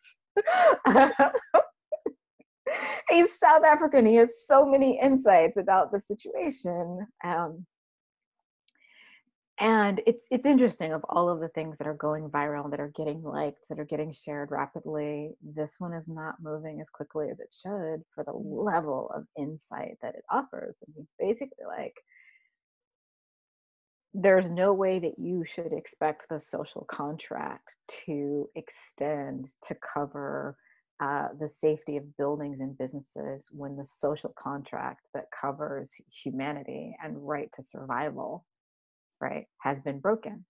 He's 3.10 3.38
south 3.38 3.62
african. 3.64 4.06
He 4.06 4.16
has 4.16 4.46
so 4.46 4.64
many 4.64 4.98
insights 5.00 5.56
about 5.58 5.92
the 5.92 6.00
situation. 6.00 7.06
Um, 7.22 7.66
and 9.60 10.00
it's 10.06 10.26
it's 10.30 10.46
interesting 10.46 10.92
of 10.92 11.04
all 11.08 11.28
of 11.28 11.40
the 11.40 11.48
things 11.48 11.78
that 11.78 11.86
are 11.86 11.94
going 11.94 12.28
viral 12.28 12.68
that 12.70 12.80
are 12.80 12.92
getting 12.96 13.22
liked 13.22 13.60
that 13.68 13.78
are 13.78 13.84
getting 13.84 14.12
shared 14.12 14.50
rapidly 14.50 15.30
this 15.42 15.76
one 15.78 15.92
is 15.92 16.08
not 16.08 16.34
moving 16.42 16.80
as 16.80 16.88
quickly 16.88 17.28
as 17.30 17.38
it 17.38 17.54
should 17.62 18.02
for 18.14 18.24
the 18.24 18.32
level 18.32 19.10
of 19.14 19.24
insight 19.38 19.96
that 20.02 20.14
it 20.14 20.24
offers 20.30 20.76
and 20.86 20.94
he's 20.96 21.06
basically 21.18 21.64
like 21.66 21.94
there's 24.12 24.50
no 24.50 24.72
way 24.72 24.98
that 25.00 25.18
you 25.18 25.44
should 25.44 25.72
expect 25.72 26.24
the 26.28 26.40
social 26.40 26.84
contract 26.88 27.70
to 28.06 28.48
extend 28.54 29.48
to 29.66 29.74
cover 29.74 30.56
uh, 31.00 31.28
the 31.40 31.48
safety 31.48 31.96
of 31.96 32.16
buildings 32.16 32.60
and 32.60 32.78
businesses 32.78 33.48
when 33.52 33.76
the 33.76 33.84
social 33.84 34.32
contract 34.38 35.00
that 35.12 35.24
covers 35.38 35.92
humanity 36.22 36.94
and 37.02 37.16
right 37.26 37.50
to 37.52 37.62
survival 37.62 38.44
right, 39.20 39.46
has 39.60 39.80
been 39.80 40.00
broken. 40.00 40.44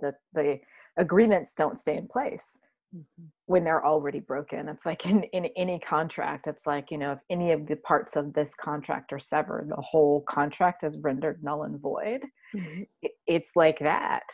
The 0.00 0.14
the 0.32 0.60
agreements 0.96 1.54
don't 1.54 1.78
stay 1.78 1.96
in 1.96 2.08
place 2.08 2.58
mm-hmm. 2.94 3.24
when 3.46 3.64
they're 3.64 3.84
already 3.84 4.20
broken. 4.20 4.68
It's 4.68 4.84
like 4.84 5.06
in, 5.06 5.22
in 5.24 5.46
any 5.56 5.78
contract, 5.78 6.46
it's 6.46 6.66
like, 6.66 6.90
you 6.90 6.98
know, 6.98 7.12
if 7.12 7.18
any 7.30 7.52
of 7.52 7.66
the 7.66 7.76
parts 7.76 8.16
of 8.16 8.32
this 8.32 8.54
contract 8.54 9.12
are 9.12 9.20
severed, 9.20 9.68
the 9.68 9.80
whole 9.80 10.22
contract 10.28 10.84
is 10.84 10.96
rendered 10.98 11.42
null 11.42 11.62
and 11.62 11.80
void. 11.80 12.20
Mm-hmm. 12.54 12.82
It, 13.02 13.12
it's 13.26 13.52
like 13.56 13.78
that. 13.80 14.24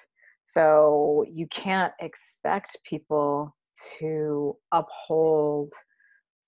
So 0.47 1.25
you 1.31 1.47
can't 1.49 1.93
expect 2.01 2.77
people 2.89 3.55
to 3.99 4.57
uphold 4.73 5.73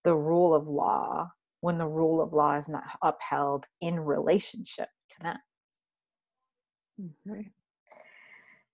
the 0.04 0.14
rule 0.14 0.54
of 0.54 0.68
law 0.68 1.28
when 1.60 1.78
the 1.78 1.86
rule 1.86 2.22
of 2.22 2.32
law 2.32 2.58
is 2.58 2.68
not 2.68 2.84
upheld 3.02 3.64
in 3.80 3.98
relationship 3.98 4.88
to 5.10 5.22
them. 5.22 5.36
Mm-hmm. 7.00 7.40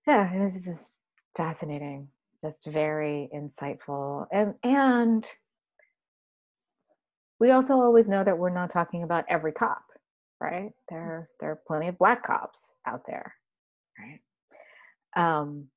Yeah, 0.06 0.32
this 0.38 0.66
is 0.66 0.96
fascinating, 1.36 2.08
just 2.44 2.64
very 2.66 3.28
insightful, 3.34 4.26
and 4.32 4.54
and 4.62 5.28
we 7.40 7.50
also 7.50 7.74
always 7.74 8.08
know 8.08 8.24
that 8.24 8.38
we're 8.38 8.50
not 8.50 8.70
talking 8.72 9.02
about 9.02 9.24
every 9.28 9.52
cop, 9.52 9.84
right? 10.40 10.72
There 10.88 11.28
there 11.40 11.50
are 11.52 11.60
plenty 11.66 11.88
of 11.88 11.98
black 11.98 12.24
cops 12.24 12.72
out 12.86 13.02
there, 13.06 13.34
right? 13.98 14.20
Um, 15.16 15.68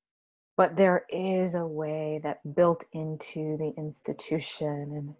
but 0.56 0.76
there 0.76 1.04
is 1.10 1.54
a 1.54 1.66
way 1.66 2.20
that 2.22 2.40
built 2.56 2.84
into 2.92 3.56
the 3.58 3.72
institution 3.76 4.92
and 4.94 5.14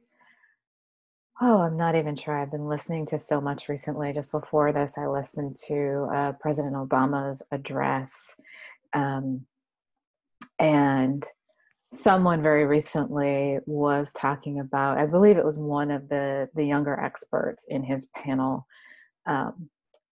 oh 1.40 1.58
i'm 1.58 1.76
not 1.76 1.94
even 1.94 2.16
sure 2.16 2.36
i've 2.36 2.50
been 2.50 2.68
listening 2.68 3.06
to 3.06 3.18
so 3.18 3.40
much 3.40 3.68
recently 3.68 4.12
just 4.12 4.30
before 4.30 4.72
this 4.72 4.96
i 4.98 5.06
listened 5.06 5.56
to 5.56 6.08
uh, 6.12 6.32
president 6.40 6.74
obama's 6.74 7.42
address 7.52 8.36
um, 8.92 9.44
and 10.58 11.26
someone 11.92 12.42
very 12.42 12.64
recently 12.64 13.58
was 13.66 14.12
talking 14.12 14.60
about 14.60 14.98
i 14.98 15.06
believe 15.06 15.36
it 15.36 15.44
was 15.44 15.58
one 15.58 15.90
of 15.90 16.08
the 16.08 16.48
the 16.54 16.64
younger 16.64 16.98
experts 16.98 17.64
in 17.68 17.82
his 17.82 18.06
panel 18.06 18.66
um, 19.26 19.68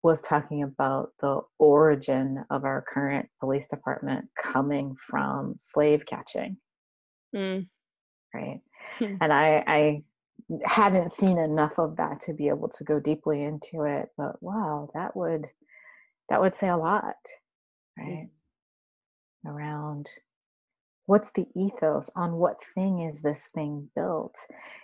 was 0.03 0.21
talking 0.21 0.63
about 0.63 1.11
the 1.21 1.41
origin 1.59 2.43
of 2.49 2.65
our 2.65 2.81
current 2.81 3.29
police 3.39 3.67
department 3.67 4.27
coming 4.37 4.95
from 4.95 5.55
slave 5.57 6.05
catching. 6.05 6.57
Mm. 7.35 7.67
Right. 8.33 8.61
Hmm. 8.97 9.15
And 9.21 9.31
I, 9.31 9.63
I 9.67 10.03
haven't 10.63 11.11
seen 11.11 11.37
enough 11.37 11.77
of 11.79 11.97
that 11.97 12.19
to 12.21 12.33
be 12.33 12.47
able 12.47 12.69
to 12.69 12.83
go 12.83 12.99
deeply 12.99 13.43
into 13.43 13.83
it, 13.83 14.09
but 14.17 14.41
wow, 14.41 14.89
that 14.93 15.15
would 15.15 15.47
that 16.29 16.41
would 16.41 16.55
say 16.55 16.69
a 16.69 16.77
lot, 16.77 17.15
right? 17.97 18.27
Mm. 18.27 19.51
Around 19.51 20.09
what's 21.07 21.31
the 21.31 21.47
ethos 21.55 22.09
on 22.15 22.33
what 22.33 22.57
thing 22.75 22.99
is 22.99 23.21
this 23.21 23.49
thing 23.53 23.89
built? 23.95 24.35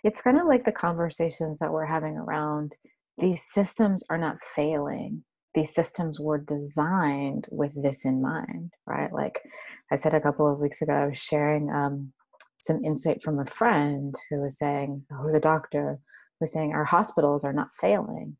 It's 0.03 0.21
kind 0.21 0.39
of 0.39 0.47
like 0.47 0.65
the 0.65 0.71
conversations 0.71 1.59
that 1.59 1.71
we're 1.71 1.85
having 1.85 2.17
around 2.17 2.75
these 3.17 3.43
systems 3.43 4.03
are 4.09 4.17
not 4.17 4.37
failing 4.55 5.23
these 5.57 5.73
systems 5.73 6.19
were 6.19 6.37
designed 6.37 7.47
with 7.51 7.71
this 7.81 8.05
in 8.05 8.21
mind 8.21 8.71
right 8.85 9.11
like 9.11 9.41
i 9.91 9.95
said 9.95 10.13
a 10.13 10.21
couple 10.21 10.51
of 10.51 10.59
weeks 10.59 10.83
ago 10.83 10.93
i 10.93 11.07
was 11.07 11.17
sharing 11.17 11.67
um, 11.71 12.13
some 12.67 12.83
insight 12.83 13.23
from 13.23 13.39
a 13.39 13.45
friend 13.45 14.15
who 14.29 14.41
was 14.41 14.57
saying 14.57 15.03
who's 15.21 15.35
a 15.35 15.39
doctor 15.39 15.99
who 16.39 16.43
was 16.43 16.51
saying 16.53 16.73
our 16.73 16.85
hospitals 16.85 17.43
are 17.43 17.53
not 17.53 17.73
failing 17.79 18.35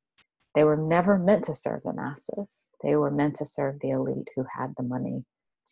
they 0.55 0.63
were 0.63 0.77
never 0.77 1.17
meant 1.17 1.43
to 1.45 1.55
serve 1.55 1.81
the 1.83 1.93
masses 1.93 2.65
they 2.83 2.95
were 2.95 3.11
meant 3.11 3.35
to 3.35 3.45
serve 3.45 3.75
the 3.81 3.91
elite 3.91 4.29
who 4.35 4.45
had 4.57 4.73
the 4.77 4.83
money 4.83 5.23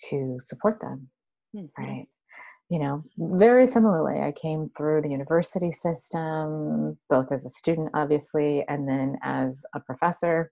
to 0.10 0.38
support 0.42 0.80
them 0.82 1.10
mm-hmm. 1.56 1.84
right 1.84 2.08
you 2.70 2.80
know, 2.80 3.04
very 3.18 3.68
similarly, 3.68 4.20
I 4.20 4.32
came 4.32 4.72
through 4.76 5.04
the 5.04 5.10
university 5.10 5.72
system, 5.72 6.98
both 7.10 7.32
as 7.32 7.46
a 7.46 7.50
student, 7.50 7.92
obviously, 7.94 8.66
and 8.68 8.88
then 8.88 9.18
as 9.22 9.64
a 9.76 9.80
professor. 9.80 10.52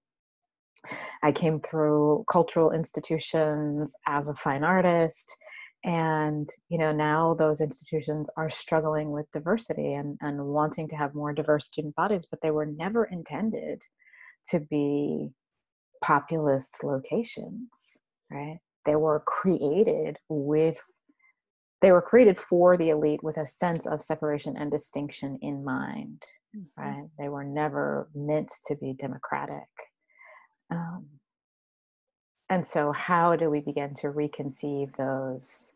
I 1.23 1.31
came 1.31 1.59
through 1.61 2.25
cultural 2.29 2.71
institutions 2.71 3.95
as 4.05 4.27
a 4.27 4.35
fine 4.35 4.63
artist. 4.63 5.35
And, 5.83 6.49
you 6.69 6.77
know, 6.77 6.93
now 6.93 7.33
those 7.33 7.59
institutions 7.59 8.29
are 8.37 8.49
struggling 8.49 9.11
with 9.11 9.31
diversity 9.33 9.93
and, 9.93 10.17
and 10.21 10.45
wanting 10.45 10.87
to 10.89 10.95
have 10.95 11.13
more 11.13 11.33
diverse 11.33 11.65
student 11.65 11.95
bodies, 11.95 12.25
but 12.25 12.39
they 12.41 12.51
were 12.51 12.65
never 12.65 13.05
intended 13.05 13.81
to 14.47 14.61
be 14.61 15.31
populist 16.01 16.83
locations, 16.83 17.97
right? 18.31 18.59
They 18.85 18.95
were 18.95 19.23
created 19.25 20.17
with 20.29 20.77
they 21.81 21.91
were 21.91 22.01
created 22.01 22.39
for 22.39 22.77
the 22.77 22.91
elite 22.91 23.21
with 23.23 23.35
a 23.35 23.45
sense 23.45 23.85
of 23.85 24.01
separation 24.01 24.55
and 24.55 24.71
distinction 24.71 25.37
in 25.41 25.65
mind 25.65 26.23
mm-hmm. 26.55 26.81
right 26.81 27.09
they 27.19 27.27
were 27.27 27.43
never 27.43 28.09
meant 28.15 28.49
to 28.65 28.75
be 28.75 28.93
democratic 28.93 29.67
um, 30.71 31.05
and 32.53 32.65
so 32.65 32.91
how 32.91 33.35
do 33.35 33.49
we 33.49 33.61
begin 33.61 33.95
to 33.95 34.07
reconceive 34.07 34.95
those 34.95 35.73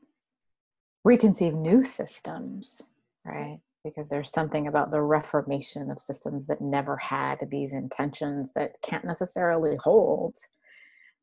reconceive 1.06 1.54
new 1.54 1.84
systems 1.84 2.84
right 3.26 3.60
because 3.84 4.10
there's 4.10 4.32
something 4.32 4.68
about 4.68 4.92
the 4.92 5.02
reformation 5.02 5.90
of 5.90 6.02
systems 6.02 6.46
that 6.46 6.62
never 6.62 6.96
had 6.98 7.38
these 7.50 7.74
intentions 7.74 8.52
that 8.54 8.76
can't 8.84 9.06
necessarily 9.06 9.76
hold 9.78 10.36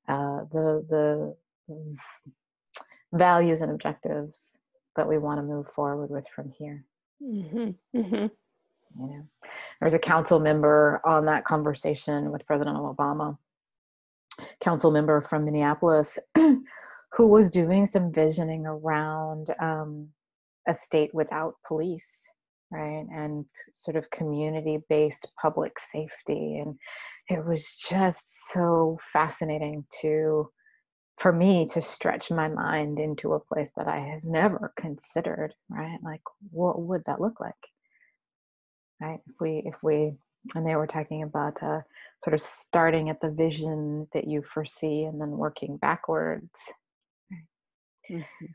uh, 0.08 0.40
the 0.50 0.84
the 0.88 1.36
values 3.12 3.60
and 3.60 3.70
objectives 3.70 4.58
that 4.96 5.08
we 5.08 5.18
want 5.18 5.38
to 5.38 5.42
move 5.42 5.66
forward 5.68 6.10
with 6.10 6.26
from 6.34 6.50
here. 6.50 6.84
Mm-hmm. 7.22 7.70
Mm-hmm. 7.96 8.26
You 8.96 9.08
know, 9.08 9.24
there 9.80 9.86
was 9.86 9.94
a 9.94 9.98
council 9.98 10.40
member 10.40 11.00
on 11.04 11.26
that 11.26 11.44
conversation 11.44 12.30
with 12.30 12.46
President 12.46 12.76
Obama, 12.76 13.38
council 14.60 14.90
member 14.90 15.20
from 15.20 15.44
Minneapolis, 15.44 16.18
who 16.34 17.26
was 17.26 17.50
doing 17.50 17.86
some 17.86 18.12
visioning 18.12 18.66
around 18.66 19.48
um, 19.60 20.08
a 20.66 20.74
state 20.74 21.14
without 21.14 21.54
police, 21.66 22.24
right, 22.70 23.06
and 23.14 23.44
sort 23.72 23.96
of 23.96 24.10
community-based 24.10 25.28
public 25.40 25.78
safety, 25.78 26.58
and 26.58 26.76
it 27.28 27.44
was 27.44 27.66
just 27.88 28.52
so 28.52 28.98
fascinating 29.12 29.84
to 30.02 30.50
for 31.18 31.32
me 31.32 31.64
to 31.64 31.80
stretch 31.80 32.30
my 32.30 32.48
mind 32.48 32.98
into 32.98 33.34
a 33.34 33.40
place 33.40 33.70
that 33.76 33.86
I 33.86 34.00
have 34.00 34.24
never 34.24 34.72
considered, 34.76 35.54
right? 35.68 35.98
Like, 36.02 36.22
what 36.50 36.80
would 36.82 37.04
that 37.06 37.20
look 37.20 37.40
like? 37.40 37.54
Right? 39.00 39.20
If 39.28 39.34
we, 39.40 39.62
if 39.64 39.82
we, 39.82 40.14
and 40.54 40.66
they 40.66 40.74
were 40.76 40.86
talking 40.86 41.22
about 41.22 41.62
uh, 41.62 41.82
sort 42.24 42.32
of 42.32 42.40
starting 42.40 43.10
at 43.10 43.20
the 43.20 43.30
vision 43.30 44.08
that 44.14 44.26
you 44.26 44.42
foresee 44.42 45.04
and 45.04 45.20
then 45.20 45.32
working 45.32 45.76
backwards. 45.76 46.58
Mm-hmm. 48.10 48.46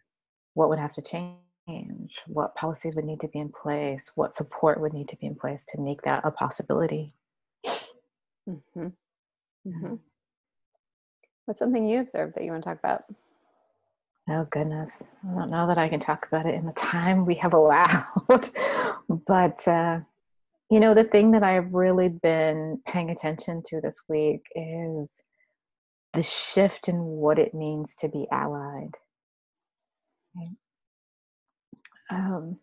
What 0.56 0.70
would 0.70 0.80
have 0.80 0.94
to 0.94 1.04
change? 1.04 2.20
What 2.26 2.56
policies 2.56 2.96
would 2.96 3.06
need 3.06 3.20
to 3.20 3.28
be 3.28 3.38
in 3.38 3.50
place? 3.50 4.12
What 4.16 4.34
support 4.34 4.82
would 4.82 4.94
need 4.94 5.08
to 5.10 5.16
be 5.18 5.28
in 5.28 5.36
place 5.36 5.64
to 5.70 5.80
make 5.80 6.02
that 6.02 6.26
a 6.26 6.32
possibility? 6.32 7.14
Mm-hmm. 7.64 8.88
Mm-hmm. 9.68 9.96
What's 11.46 11.60
something 11.60 11.86
you 11.86 12.00
observed 12.00 12.36
that 12.36 12.44
you 12.44 12.52
want 12.52 12.64
to 12.64 12.70
talk 12.70 12.80
about? 12.80 13.04
Oh 14.28 14.48
goodness, 14.50 15.12
I 15.28 15.36
don't 15.36 15.52
know 15.52 15.68
that 15.68 15.78
I 15.78 15.90
can 15.90 16.00
talk 16.00 16.26
about 16.28 16.48
it 16.48 16.56
in 16.56 16.66
the 16.66 16.72
time 16.72 17.26
we 17.26 17.36
have 17.36 17.54
allowed. 17.54 18.50
but 19.28 19.68
uh, 19.68 20.00
you 20.70 20.80
know, 20.80 20.94
the 20.94 21.04
thing 21.04 21.32
that 21.32 21.44
I've 21.44 21.74
really 21.74 22.10
been 22.10 22.82
paying 22.88 23.10
attention 23.10 23.64
to 23.70 23.82
this 23.82 24.02
week 24.08 24.44
is 24.56 25.24
the 26.14 26.22
shift 26.22 26.88
in 26.88 26.98
what 26.98 27.40
it 27.40 27.54
means 27.54 27.96
to 27.98 28.08
be 28.08 28.28
allied. 28.32 28.98
Um, 32.12 32.60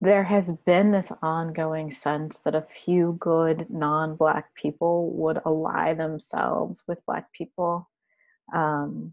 there 0.00 0.24
has 0.24 0.50
been 0.64 0.92
this 0.92 1.12
ongoing 1.22 1.92
sense 1.92 2.38
that 2.40 2.54
a 2.54 2.62
few 2.62 3.16
good 3.20 3.66
non 3.68 4.16
Black 4.16 4.54
people 4.54 5.10
would 5.12 5.40
ally 5.44 5.92
themselves 5.92 6.82
with 6.88 7.04
Black 7.06 7.32
people 7.32 7.90
um, 8.54 9.12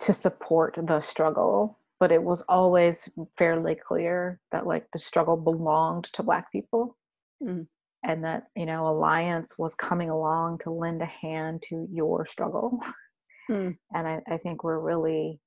to 0.00 0.12
support 0.12 0.76
the 0.80 1.00
struggle. 1.00 1.78
But 1.98 2.12
it 2.12 2.22
was 2.22 2.42
always 2.48 3.08
fairly 3.38 3.74
clear 3.74 4.40
that, 4.52 4.66
like, 4.66 4.86
the 4.92 4.98
struggle 4.98 5.36
belonged 5.36 6.08
to 6.12 6.22
Black 6.22 6.52
people. 6.52 6.96
Mm. 7.42 7.66
And 8.04 8.24
that, 8.24 8.44
you 8.54 8.66
know, 8.66 8.86
Alliance 8.88 9.54
was 9.58 9.74
coming 9.74 10.10
along 10.10 10.58
to 10.58 10.70
lend 10.70 11.02
a 11.02 11.06
hand 11.06 11.62
to 11.68 11.86
your 11.92 12.26
struggle. 12.26 12.80
Mm. 13.48 13.76
And 13.94 14.08
I, 14.08 14.20
I 14.26 14.38
think 14.38 14.64
we're 14.64 14.80
really 14.80 15.38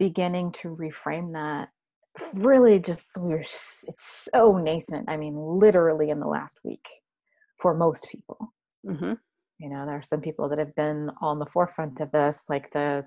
beginning 0.00 0.50
to 0.50 0.74
reframe 0.74 1.32
that 1.34 1.68
really 2.34 2.80
just 2.80 3.10
we're 3.16 3.38
it's 3.38 4.26
so 4.34 4.58
nascent 4.58 5.08
i 5.08 5.16
mean 5.16 5.36
literally 5.36 6.10
in 6.10 6.18
the 6.18 6.26
last 6.26 6.58
week 6.64 6.88
for 7.60 7.72
most 7.72 8.08
people 8.10 8.52
Mm-hmm. 8.86 9.12
You 9.58 9.70
know, 9.70 9.86
there 9.86 9.96
are 9.96 10.02
some 10.02 10.20
people 10.20 10.48
that 10.48 10.58
have 10.58 10.74
been 10.74 11.10
on 11.20 11.38
the 11.38 11.46
forefront 11.46 12.00
of 12.00 12.10
this, 12.10 12.44
like 12.48 12.72
the 12.72 13.04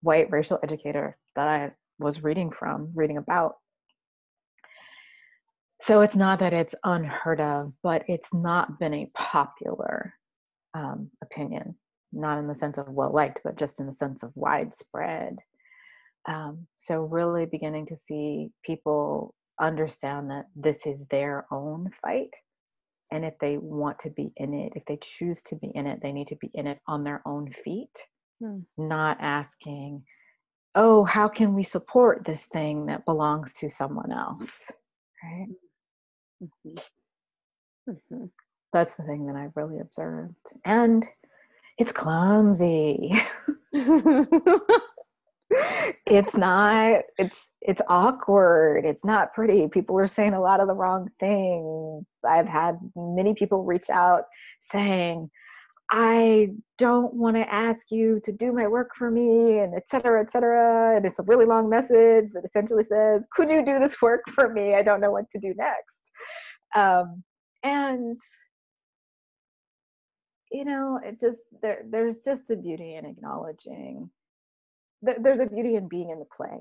white 0.00 0.30
racial 0.30 0.58
educator 0.62 1.16
that 1.36 1.48
I 1.48 1.70
was 1.98 2.22
reading 2.22 2.50
from, 2.50 2.90
reading 2.94 3.16
about. 3.18 3.56
So 5.82 6.00
it's 6.00 6.16
not 6.16 6.38
that 6.38 6.52
it's 6.52 6.74
unheard 6.84 7.40
of, 7.40 7.72
but 7.82 8.04
it's 8.06 8.32
not 8.32 8.78
been 8.78 8.94
a 8.94 9.10
popular 9.14 10.14
um, 10.74 11.10
opinion, 11.22 11.74
not 12.12 12.38
in 12.38 12.46
the 12.46 12.54
sense 12.54 12.78
of 12.78 12.88
well 12.88 13.12
liked, 13.12 13.40
but 13.42 13.58
just 13.58 13.80
in 13.80 13.86
the 13.86 13.92
sense 13.92 14.22
of 14.22 14.30
widespread. 14.34 15.38
Um, 16.28 16.68
so, 16.76 17.00
really 17.00 17.46
beginning 17.46 17.86
to 17.86 17.96
see 17.96 18.50
people 18.64 19.34
understand 19.60 20.30
that 20.30 20.46
this 20.54 20.86
is 20.86 21.04
their 21.10 21.46
own 21.50 21.90
fight. 22.00 22.30
And 23.10 23.24
if 23.24 23.34
they 23.40 23.58
want 23.58 23.98
to 24.00 24.10
be 24.10 24.32
in 24.36 24.54
it, 24.54 24.72
if 24.74 24.84
they 24.86 24.98
choose 25.02 25.42
to 25.42 25.56
be 25.56 25.70
in 25.74 25.86
it, 25.86 26.00
they 26.02 26.12
need 26.12 26.28
to 26.28 26.36
be 26.36 26.50
in 26.54 26.66
it 26.66 26.78
on 26.86 27.04
their 27.04 27.22
own 27.26 27.52
feet, 27.64 27.90
hmm. 28.40 28.60
not 28.78 29.18
asking, 29.20 30.04
oh, 30.74 31.04
how 31.04 31.28
can 31.28 31.54
we 31.54 31.64
support 31.64 32.24
this 32.24 32.44
thing 32.46 32.86
that 32.86 33.04
belongs 33.04 33.54
to 33.54 33.68
someone 33.68 34.12
else? 34.12 34.70
Right? 35.22 35.46
Mm-hmm. 36.42 36.78
Mm-hmm. 37.90 38.24
That's 38.72 38.94
the 38.94 39.02
thing 39.02 39.26
that 39.26 39.36
I've 39.36 39.56
really 39.56 39.80
observed. 39.80 40.34
And 40.64 41.06
it's 41.78 41.92
clumsy. 41.92 43.12
it's 46.06 46.34
not 46.34 47.02
it's 47.18 47.50
it's 47.60 47.80
awkward 47.88 48.84
it's 48.84 49.04
not 49.04 49.34
pretty 49.34 49.68
people 49.68 49.98
are 49.98 50.08
saying 50.08 50.32
a 50.32 50.40
lot 50.40 50.60
of 50.60 50.66
the 50.68 50.74
wrong 50.74 51.10
things 51.20 52.04
i've 52.26 52.48
had 52.48 52.78
many 52.96 53.34
people 53.34 53.64
reach 53.64 53.90
out 53.90 54.24
saying 54.60 55.30
i 55.90 56.48
don't 56.78 57.12
want 57.14 57.36
to 57.36 57.52
ask 57.52 57.90
you 57.90 58.20
to 58.24 58.32
do 58.32 58.52
my 58.52 58.66
work 58.66 58.90
for 58.94 59.10
me 59.10 59.58
and 59.58 59.74
et 59.74 59.88
cetera 59.88 60.20
et 60.20 60.30
cetera 60.30 60.96
and 60.96 61.04
it's 61.04 61.18
a 61.18 61.24
really 61.24 61.44
long 61.44 61.68
message 61.68 62.30
that 62.32 62.44
essentially 62.44 62.82
says 62.82 63.26
could 63.34 63.50
you 63.50 63.64
do 63.64 63.78
this 63.78 64.00
work 64.00 64.22
for 64.28 64.48
me? 64.52 64.74
I 64.74 64.82
don't 64.82 65.00
know 65.00 65.10
what 65.10 65.30
to 65.30 65.38
do 65.38 65.54
next. 65.56 66.12
Um, 66.74 67.22
and 67.62 68.18
you 70.50 70.64
know 70.64 71.00
it 71.04 71.20
just 71.20 71.40
there 71.62 71.82
there's 71.88 72.18
just 72.24 72.50
a 72.50 72.56
beauty 72.56 72.96
in 72.96 73.06
acknowledging 73.06 74.10
there's 75.00 75.40
a 75.40 75.46
beauty 75.46 75.76
in 75.76 75.88
being 75.88 76.10
in 76.10 76.18
the 76.18 76.26
play 76.36 76.58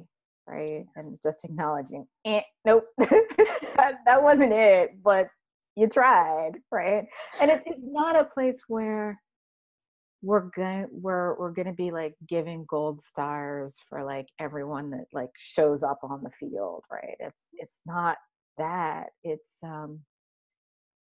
right? 0.47 0.86
And 0.95 1.17
just 1.23 1.43
acknowledging 1.43 2.05
eh, 2.25 2.41
nope 2.65 2.86
that, 2.97 3.95
that 4.05 4.23
wasn't 4.23 4.53
it 4.53 4.91
but 5.03 5.27
you 5.75 5.88
tried 5.88 6.51
right 6.71 7.05
and 7.39 7.51
it's, 7.51 7.63
it's 7.65 7.79
not 7.84 8.15
a 8.15 8.25
place 8.25 8.62
where 8.67 9.19
we're 10.21 10.49
going 10.55 10.88
we're 10.91 11.36
we're 11.39 11.51
going 11.51 11.67
to 11.67 11.73
be 11.73 11.91
like 11.91 12.15
giving 12.27 12.65
gold 12.67 13.01
stars 13.01 13.77
for 13.89 14.03
like 14.03 14.27
everyone 14.39 14.91
that 14.91 15.05
like 15.13 15.31
shows 15.36 15.81
up 15.81 15.99
on 16.03 16.21
the 16.23 16.29
field 16.29 16.84
right 16.91 17.15
it's 17.19 17.47
it's 17.53 17.79
not 17.86 18.17
that 18.57 19.07
it's 19.23 19.51
um 19.63 20.01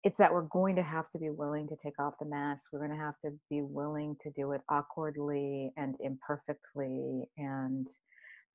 it's 0.05 0.17
that 0.17 0.31
we're 0.31 0.43
going 0.43 0.75
to 0.75 0.83
have 0.83 1.09
to 1.09 1.17
be 1.17 1.31
willing 1.31 1.67
to 1.67 1.75
take 1.75 1.99
off 1.99 2.13
the 2.19 2.27
mask. 2.27 2.69
We're 2.71 2.85
going 2.85 2.91
to 2.91 3.03
have 3.03 3.17
to 3.21 3.31
be 3.49 3.63
willing 3.63 4.15
to 4.21 4.29
do 4.29 4.51
it 4.51 4.61
awkwardly 4.69 5.71
and 5.77 5.95
imperfectly 5.99 7.27
and 7.39 7.87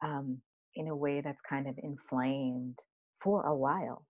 um, 0.00 0.38
in 0.76 0.86
a 0.86 0.94
way 0.94 1.20
that's 1.20 1.42
kind 1.42 1.68
of 1.68 1.74
inflamed 1.82 2.78
for 3.20 3.46
a 3.46 3.54
while, 3.54 4.06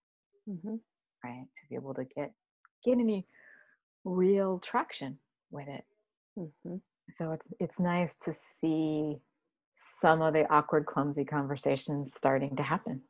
mm-hmm. 0.47 0.77
Right? 1.25 1.45
To 1.55 1.69
be 1.69 1.75
able 1.75 1.95
to 1.95 2.05
get 2.05 2.33
get 2.85 2.99
any 2.99 3.27
real 4.05 4.59
traction 4.59 5.19
with 5.51 5.69
it. 5.69 5.85
Mm-hmm. 6.39 6.77
So 7.17 7.33
it's 7.33 7.49
it's 7.59 7.81
nice 7.81 8.17
to 8.25 8.35
see 8.61 9.19
some 10.01 10.23
of 10.23 10.35
the 10.35 10.51
awkward, 10.53 10.87
clumsy 10.87 11.25
conversations 11.25 12.13
starting 12.17 12.57
to 12.57 12.63
happen. 12.63 13.03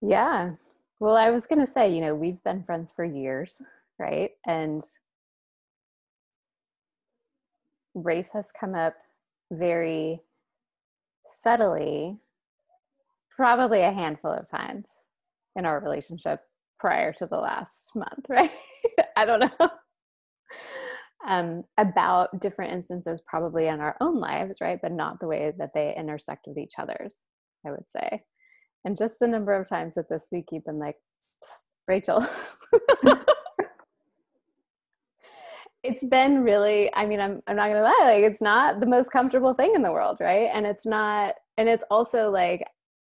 Yeah, 0.00 0.52
well, 1.00 1.16
I 1.16 1.30
was 1.30 1.46
going 1.46 1.64
to 1.64 1.70
say, 1.70 1.92
you 1.92 2.00
know, 2.00 2.14
we've 2.14 2.42
been 2.44 2.62
friends 2.62 2.92
for 2.94 3.04
years, 3.04 3.60
right? 3.98 4.30
And 4.46 4.82
race 7.94 8.32
has 8.32 8.50
come 8.58 8.74
up 8.74 8.94
very 9.50 10.20
subtly, 11.24 12.18
probably 13.30 13.82
a 13.82 13.92
handful 13.92 14.30
of 14.30 14.48
times 14.48 15.02
in 15.56 15.66
our 15.66 15.80
relationship 15.80 16.40
prior 16.84 17.12
to 17.14 17.26
the 17.26 17.38
last 17.38 17.96
month, 17.96 18.26
right? 18.28 18.50
I 19.16 19.24
don't 19.24 19.40
know. 19.40 19.70
Um, 21.26 21.64
about 21.78 22.40
different 22.40 22.72
instances, 22.72 23.22
probably 23.26 23.68
in 23.68 23.80
our 23.80 23.96
own 24.00 24.20
lives, 24.20 24.58
right? 24.60 24.78
But 24.80 24.92
not 24.92 25.20
the 25.20 25.26
way 25.26 25.52
that 25.58 25.70
they 25.74 25.94
intersect 25.96 26.46
with 26.46 26.58
each 26.58 26.74
other's, 26.78 27.22
I 27.66 27.70
would 27.70 27.90
say 27.90 28.24
and 28.84 28.96
just 28.96 29.18
the 29.18 29.26
number 29.26 29.52
of 29.54 29.68
times 29.68 29.94
that 29.94 30.08
this 30.08 30.28
week 30.30 30.46
you've 30.52 30.64
been 30.64 30.78
like 30.78 30.96
rachel 31.88 32.24
it's 35.82 36.04
been 36.06 36.42
really 36.42 36.94
i 36.94 37.06
mean 37.06 37.20
I'm, 37.20 37.42
I'm 37.46 37.56
not 37.56 37.68
gonna 37.68 37.82
lie 37.82 38.00
like 38.02 38.24
it's 38.24 38.42
not 38.42 38.80
the 38.80 38.86
most 38.86 39.10
comfortable 39.10 39.54
thing 39.54 39.74
in 39.74 39.82
the 39.82 39.92
world 39.92 40.18
right 40.20 40.50
and 40.52 40.66
it's 40.66 40.86
not 40.86 41.34
and 41.56 41.68
it's 41.68 41.84
also 41.90 42.30
like 42.30 42.66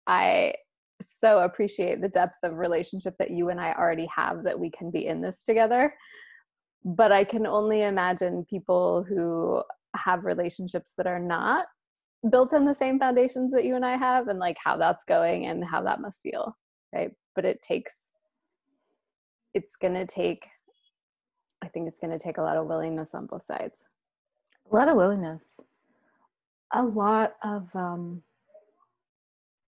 i 0.07 0.55
so 1.01 1.41
appreciate 1.41 2.01
the 2.01 2.09
depth 2.09 2.37
of 2.43 2.57
relationship 2.59 3.17
that 3.19 3.31
you 3.31 3.49
and 3.49 3.61
i 3.61 3.73
already 3.73 4.07
have 4.15 4.43
that 4.45 4.59
we 4.59 4.71
can 4.71 4.91
be 4.91 5.07
in 5.07 5.21
this 5.21 5.43
together 5.43 5.93
but 6.85 7.11
i 7.11 7.25
can 7.25 7.47
only 7.47 7.83
imagine 7.83 8.45
people 8.49 9.05
who 9.09 9.63
have 9.97 10.25
relationships 10.25 10.93
that 10.97 11.07
are 11.07 11.19
not 11.19 11.67
built 12.31 12.55
on 12.55 12.65
the 12.65 12.75
same 12.75 12.99
foundations 12.99 13.53
that 13.53 13.65
you 13.65 13.77
and 13.77 13.85
I 13.85 13.97
have 13.97 14.29
and 14.29 14.39
like 14.39 14.57
how 14.63 14.77
that's 14.77 15.05
going 15.05 15.47
and 15.47 15.65
how 15.65 15.83
that 15.83 16.01
must 16.01 16.23
feel, 16.23 16.57
right? 16.95 17.11
But 17.35 17.45
it 17.45 17.63
takes 17.63 17.95
it's 19.55 19.77
going 19.77 19.95
to 19.95 20.07
take 20.07 20.47
I 21.63 21.69
think 21.69 21.89
it's 21.89 22.01
going 22.01 22.17
to 22.17 22.23
take 22.23 22.39
a 22.39 22.43
lot 22.43 22.57
of 22.57 22.67
willingness 22.67 23.15
on 23.15 23.27
both 23.27 23.47
sides. 23.47 23.85
A 24.71 24.75
lot 24.75 24.89
of 24.89 24.97
willingness. 24.97 25.61
A 26.73 26.83
lot 26.83 27.35
of 27.43 27.75
um 27.75 28.23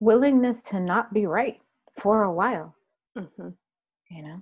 willingness 0.05 0.61
to 0.61 0.79
not 0.79 1.13
be 1.13 1.25
right 1.25 1.59
for 1.99 2.23
a 2.23 2.31
while. 2.31 2.75
Mm-hmm. 3.17 3.49
You 4.11 4.23
know, 4.23 4.41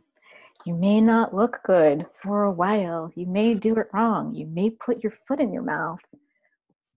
you 0.65 0.75
may 0.75 0.99
not 0.99 1.33
look 1.33 1.59
good 1.65 2.05
for 2.21 2.43
a 2.43 2.51
while. 2.51 3.09
You 3.15 3.25
may 3.25 3.53
do 3.53 3.75
it 3.77 3.87
wrong. 3.93 4.35
You 4.35 4.45
may 4.47 4.69
put 4.69 5.01
your 5.01 5.13
foot 5.25 5.39
in 5.39 5.53
your 5.53 5.63
mouth. 5.63 5.99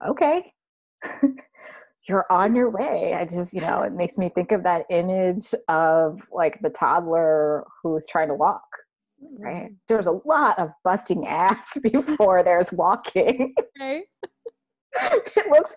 Okay, 0.07 0.53
you're 2.09 2.27
on 2.29 2.55
your 2.55 2.71
way. 2.71 3.15
I 3.15 3.25
just, 3.25 3.55
you 3.55 3.61
know, 3.61 3.83
it 3.83 3.93
makes 3.93 4.19
me 4.19 4.29
think 4.29 4.53
of 4.53 4.63
that 4.65 4.85
image 4.91 5.55
of 5.69 6.21
like 6.33 6.61
the 6.61 6.71
toddler 6.71 7.65
who's 7.83 8.05
trying 8.07 8.29
to 8.29 8.35
walk, 8.35 8.67
right? 9.39 9.65
Mm-hmm. 9.67 9.75
There's 9.89 10.07
a 10.07 10.21
lot 10.25 10.59
of 10.59 10.71
busting 10.85 11.27
ass 11.27 11.79
before 11.83 12.43
there's 12.43 12.73
walking. 12.73 13.55
Okay. 13.81 14.05
it 15.03 15.51
looks 15.51 15.77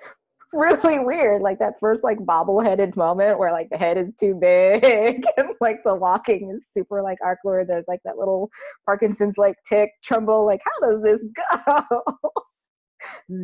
really 0.54 1.00
weird, 1.00 1.42
like 1.42 1.60
that 1.60 1.80
first 1.80 2.04
like 2.04 2.26
bobble-headed 2.26 2.96
moment 2.96 3.38
where 3.38 3.52
like 3.52 3.70
the 3.70 3.78
head 3.78 3.98
is 3.98 4.14
too 4.16 4.34
big 4.34 4.84
and 5.38 5.54
like 5.62 5.84
the 5.84 5.94
walking 5.94 6.52
is 6.52 6.68
super 6.72 7.02
like 7.02 7.20
awkward. 7.24 7.68
There's 7.68 7.88
like 7.88 8.02
that 8.06 8.18
little 8.18 8.50
Parkinson's 8.86 9.38
like 9.38 9.56
tick 9.68 9.92
tremble. 10.04 10.46
Like, 10.46 10.62
how 10.66 10.92
does 10.92 11.04
this 11.04 11.26
go? 11.66 12.04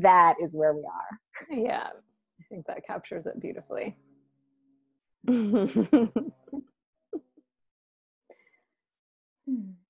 that 0.01 0.35
is 0.41 0.55
where 0.55 0.73
we 0.73 0.81
are. 0.81 1.19
Yeah, 1.49 1.87
I 1.87 2.43
think 2.49 2.65
that 2.67 2.85
captures 2.85 3.25
it 3.27 3.39
beautifully. 3.39 3.95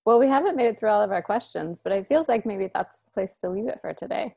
well, 0.05 0.19
we 0.19 0.27
haven't 0.27 0.55
made 0.55 0.67
it 0.67 0.79
through 0.79 0.89
all 0.89 1.01
of 1.01 1.11
our 1.11 1.21
questions, 1.21 1.81
but 1.83 1.93
it 1.93 2.07
feels 2.07 2.27
like 2.27 2.45
maybe 2.45 2.69
that's 2.73 3.01
the 3.01 3.11
place 3.11 3.39
to 3.39 3.49
leave 3.49 3.67
it 3.67 3.79
for 3.81 3.93
today. 3.93 4.35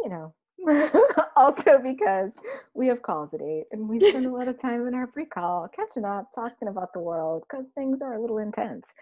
You 0.00 0.10
know, 0.10 0.34
also 1.36 1.78
because 1.82 2.32
we 2.74 2.86
have 2.88 3.02
calls 3.02 3.32
at 3.32 3.40
eight 3.40 3.64
and 3.72 3.88
we 3.88 4.00
spend 4.00 4.26
a 4.26 4.30
lot 4.30 4.48
of 4.48 4.60
time 4.60 4.86
in 4.86 4.94
our 4.94 5.06
pre-call 5.06 5.68
catching 5.74 6.04
up 6.04 6.30
talking 6.34 6.68
about 6.68 6.92
the 6.92 6.98
world 6.98 7.44
because 7.48 7.66
things 7.74 8.02
are 8.02 8.14
a 8.14 8.20
little 8.20 8.38
intense. 8.38 8.92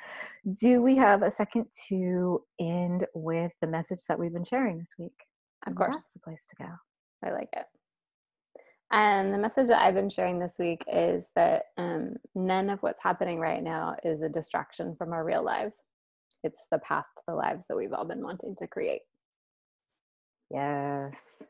Do 0.60 0.82
we 0.82 0.96
have 0.96 1.22
a 1.22 1.30
second 1.30 1.66
to 1.88 2.42
end 2.60 3.06
with 3.14 3.52
the 3.60 3.66
message 3.66 4.00
that 4.08 4.18
we've 4.18 4.32
been 4.32 4.44
sharing 4.44 4.78
this 4.78 4.94
week? 4.98 5.18
Of 5.66 5.74
course. 5.74 5.96
that's 5.96 6.12
the 6.12 6.20
place 6.20 6.46
to 6.50 6.64
go. 6.64 6.70
I 7.24 7.30
like 7.30 7.48
it. 7.56 7.66
And 8.92 9.34
the 9.34 9.38
message 9.38 9.66
that 9.66 9.82
i've 9.82 9.94
been 9.94 10.08
sharing 10.08 10.38
this 10.38 10.56
week 10.60 10.84
is 10.86 11.30
that 11.34 11.64
um, 11.76 12.14
none 12.36 12.70
of 12.70 12.80
what's 12.84 13.02
happening 13.02 13.40
right 13.40 13.62
now 13.62 13.96
is 14.04 14.22
a 14.22 14.28
distraction 14.28 14.94
from 14.94 15.12
our 15.12 15.24
real 15.24 15.42
lives. 15.42 15.82
It's 16.44 16.68
the 16.70 16.78
path 16.78 17.06
to 17.16 17.22
the 17.26 17.34
lives 17.34 17.66
that 17.66 17.76
we've 17.76 17.92
all 17.92 18.04
been 18.04 18.22
wanting 18.22 18.54
to 18.56 18.68
create. 18.68 19.02
Yes. 20.50 21.42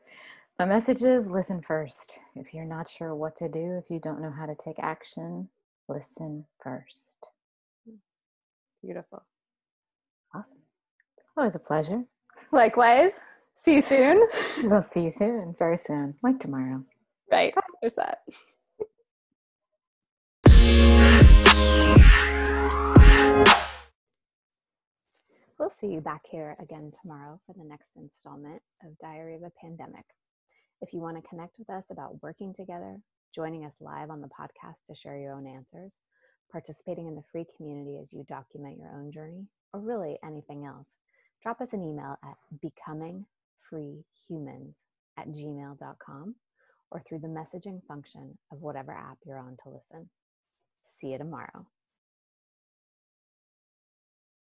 My 0.59 0.65
message 0.65 1.03
is 1.03 1.27
listen 1.27 1.61
first. 1.61 2.17
If 2.35 2.51
you're 2.51 2.65
not 2.65 2.89
sure 2.89 3.13
what 3.13 3.35
to 3.35 3.47
do, 3.47 3.77
if 3.77 3.91
you 3.91 3.99
don't 3.99 4.19
know 4.19 4.31
how 4.35 4.47
to 4.47 4.55
take 4.55 4.79
action, 4.79 5.49
listen 5.87 6.45
first. 6.63 7.17
Mm. 7.87 7.97
Beautiful. 8.83 9.21
Awesome. 10.33 10.57
It's 11.15 11.27
always 11.37 11.53
a 11.53 11.59
pleasure. 11.59 12.05
Likewise. 12.51 13.11
See 13.53 13.75
you 13.75 13.81
soon. 13.81 14.27
We'll 14.63 14.81
see 14.81 15.01
you 15.01 15.11
soon, 15.11 15.55
very 15.59 15.77
soon, 15.77 16.15
like 16.23 16.39
tomorrow. 16.39 16.83
Right. 17.31 17.53
There's 17.79 17.93
that. 17.93 18.23
We'll 25.59 25.71
see 25.79 25.87
you 25.87 26.01
back 26.01 26.21
here 26.27 26.57
again 26.59 26.91
tomorrow 26.99 27.39
for 27.45 27.53
the 27.53 27.63
next 27.63 27.95
installment 27.95 28.63
of 28.83 28.97
Diary 28.97 29.35
of 29.35 29.43
a 29.43 29.51
Pandemic. 29.61 30.05
If 30.81 30.93
you 30.93 30.99
want 30.99 31.17
to 31.17 31.27
connect 31.27 31.57
with 31.57 31.69
us 31.69 31.85
about 31.89 32.21
working 32.21 32.53
together, 32.53 32.99
joining 33.33 33.65
us 33.65 33.73
live 33.79 34.11
on 34.11 34.21
the 34.21 34.27
podcast 34.27 34.85
to 34.87 34.95
share 34.95 35.17
your 35.17 35.33
own 35.33 35.47
answers, 35.47 35.95
participating 36.51 37.07
in 37.07 37.15
the 37.15 37.23
free 37.31 37.45
community 37.55 37.97
as 38.01 38.11
you 38.13 38.23
document 38.23 38.77
your 38.77 38.93
own 38.93 39.11
journey, 39.11 39.47
or 39.73 39.79
really 39.79 40.19
anything 40.23 40.65
else, 40.65 40.97
drop 41.41 41.61
us 41.61 41.73
an 41.73 41.83
email 41.83 42.17
at 42.23 42.35
becomingfreehumans 42.63 44.75
at 45.17 45.29
gmail.com 45.29 46.35
or 46.91 47.01
through 47.01 47.19
the 47.19 47.27
messaging 47.27 47.81
function 47.87 48.37
of 48.51 48.61
whatever 48.61 48.91
app 48.91 49.17
you're 49.25 49.39
on 49.39 49.57
to 49.63 49.69
listen. 49.69 50.09
See 50.99 51.07
you 51.07 51.17
tomorrow. 51.17 51.65